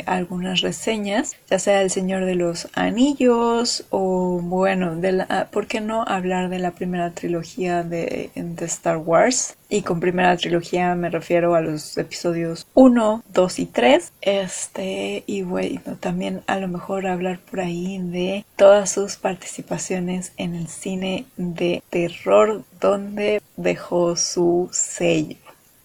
algunas 0.07 0.61
reseñas, 0.61 1.37
ya 1.49 1.59
sea 1.59 1.81
El 1.81 1.91
Señor 1.91 2.25
de 2.25 2.35
los 2.35 2.69
Anillos 2.75 3.85
o 3.91 4.41
bueno, 4.43 4.97
de 4.97 5.13
la, 5.13 5.49
¿por 5.51 5.67
qué 5.67 5.81
no 5.81 6.05
hablar 6.07 6.49
de 6.51 6.59
la 6.59 6.73
primera 6.73 7.10
trilogía 7.11 7.83
de, 7.83 8.31
de 8.35 8.65
Star 8.67 8.99
Wars? 8.99 9.57
Y 9.69 9.83
con 9.83 10.01
primera 10.01 10.37
trilogía 10.37 10.95
me 10.95 11.11
refiero 11.11 11.55
a 11.55 11.61
los 11.61 11.97
episodios 11.97 12.67
1, 12.75 13.23
2 13.33 13.59
y 13.59 13.67
3. 13.67 14.13
Este, 14.21 15.23
y 15.27 15.43
bueno, 15.43 15.97
también 16.01 16.43
a 16.47 16.59
lo 16.59 16.69
mejor 16.69 17.07
hablar 17.07 17.39
por 17.39 17.61
ahí 17.61 17.99
de 17.99 18.45
todas 18.57 18.91
sus 18.91 19.17
participaciones 19.17 20.33
en 20.37 20.55
el 20.55 20.69
cine 20.69 21.27
de 21.37 21.83
terror 21.91 22.65
donde 22.81 23.43
dejó 23.57 24.17
su 24.17 24.69
sello. 24.73 25.37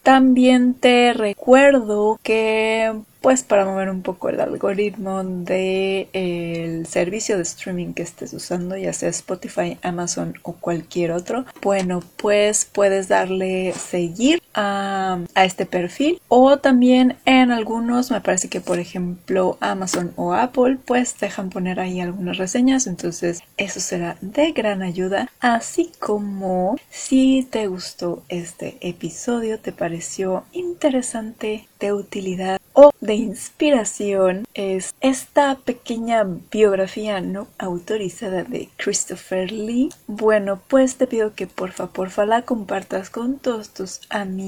También 0.06 0.76
te 0.76 1.14
recuerdo 1.14 2.20
que 2.22 2.94
pues 3.26 3.42
para 3.42 3.66
mover 3.66 3.90
un 3.90 4.04
poco 4.04 4.30
el 4.30 4.40
algoritmo 4.40 5.24
de 5.24 6.10
el 6.14 6.86
servicio 6.86 7.38
de 7.38 7.42
streaming 7.42 7.94
que 7.94 8.04
estés 8.04 8.34
usando, 8.34 8.78
ya 8.78 8.94
sea 8.94 9.10
Spotify, 9.10 9.80
Amazon 9.82 10.36
o 10.44 10.54
cualquier 10.54 11.12
otro, 11.12 11.44
bueno, 11.64 12.04
pues 12.18 12.70
puedes 12.72 13.08
darle 13.08 13.74
seguir 13.74 14.44
a, 14.56 15.20
este 15.36 15.66
perfil. 15.66 16.20
O 16.28 16.58
también 16.58 17.18
en 17.26 17.52
algunos, 17.52 18.10
me 18.10 18.22
parece 18.22 18.50
que 18.50 18.62
por 18.62 18.80
ejemplo 18.80 19.58
Amazon 19.60 20.14
o 20.16 20.34
Apple, 20.34 20.78
pues 20.84 21.18
dejan 21.20 21.50
poner 21.50 21.80
ahí 21.80 22.00
algunas 22.00 22.38
reseñas, 22.38 22.88
entonces 22.88 23.44
eso 23.58 23.80
será 23.80 24.18
de 24.22 24.52
gran 24.54 24.82
ayuda, 24.82 25.30
así 25.40 25.92
como 26.00 26.78
si 26.90 27.48
te 27.50 27.68
gustó 27.68 28.24
este 28.30 28.78
episodio, 28.82 29.60
te 29.60 29.72
pareció 29.72 30.44
interesante, 30.54 31.68
de 31.80 31.92
utilidad, 31.92 32.60
o 32.72 32.92
de 33.02 33.16
inspiración 33.16 34.46
es 34.54 34.96
esta 35.02 35.56
pequeña 35.56 36.26
biografía 36.52 37.20
no 37.20 37.48
autorizada 37.58 38.44
de 38.44 38.70
Christopher 38.78 39.52
Lee. 39.52 39.90
Bueno, 40.08 40.60
pues 40.68 40.96
te 40.96 41.06
pido 41.06 41.36
que 41.36 41.48
porfa, 41.48 41.88
porfa 41.88 42.26
la 42.26 42.44
compartas 42.44 43.10
con 43.10 43.40
todos 43.40 43.70
tus 43.70 44.02
amigos 44.10 44.45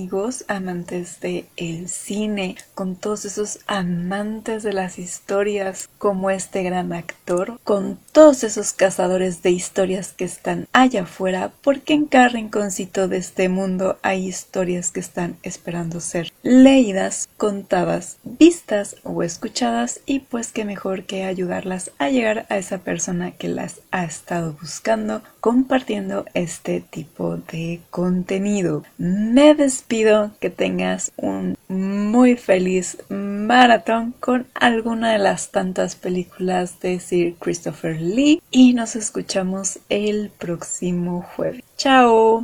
amantes 0.48 1.20
de 1.22 1.46
el 1.56 1.90
cine, 1.90 2.56
con 2.76 2.96
todos 2.96 3.26
esos 3.26 3.60
amantes 3.68 4.64
de 4.64 4.74
las 4.74 5.00
historias 5.00 5.90
como 5.98 6.30
este 6.30 6.62
gran 6.64 6.94
actor, 6.94 7.60
con 7.64 7.98
todos 8.12 8.44
esos 8.44 8.74
cazadores 8.74 9.42
de 9.42 9.52
historias 9.52 10.14
que 10.14 10.26
están 10.26 10.68
allá 10.72 11.04
afuera, 11.04 11.52
porque 11.62 11.94
en 11.94 12.06
cada 12.06 12.30
rinconcito 12.30 13.08
de 13.08 13.18
este 13.18 13.50
mundo 13.50 13.98
hay 14.04 14.28
historias 14.28 14.92
que 14.92 15.00
están 15.00 15.38
esperando 15.42 16.00
ser 16.00 16.32
leídas, 16.44 17.28
contadas 17.38 18.18
vistas 18.24 18.98
o 19.04 19.24
escuchadas 19.24 20.02
y 20.06 20.20
pues 20.20 20.52
qué 20.52 20.64
mejor 20.64 21.06
que 21.06 21.24
ayudarlas 21.24 21.92
a 21.98 22.10
llegar 22.10 22.46
a 22.50 22.58
esa 22.58 22.78
persona 22.80 23.32
que 23.32 23.48
las 23.48 23.82
ha 23.92 24.06
estado 24.06 24.56
buscando 24.62 25.22
compartiendo 25.40 26.26
este 26.34 26.82
tipo 26.82 27.38
de 27.38 27.80
contenido. 27.90 28.84
Me 28.98 29.54
que 29.88 30.50
tengas 30.50 31.12
un 31.16 31.58
muy 31.70 32.36
feliz 32.36 32.98
maratón 33.10 34.14
con 34.20 34.46
alguna 34.54 35.14
de 35.14 35.18
las 35.18 35.52
tantas 35.52 35.96
películas 35.96 36.80
de 36.82 37.00
Sir 37.00 37.36
Christopher 37.40 38.00
Lee 38.00 38.42
y 38.52 38.74
nos 38.74 38.96
escuchamos 38.96 39.80
el 39.90 40.30
próximo 40.38 41.26
jueves. 41.36 41.64
Chao. 41.78 42.44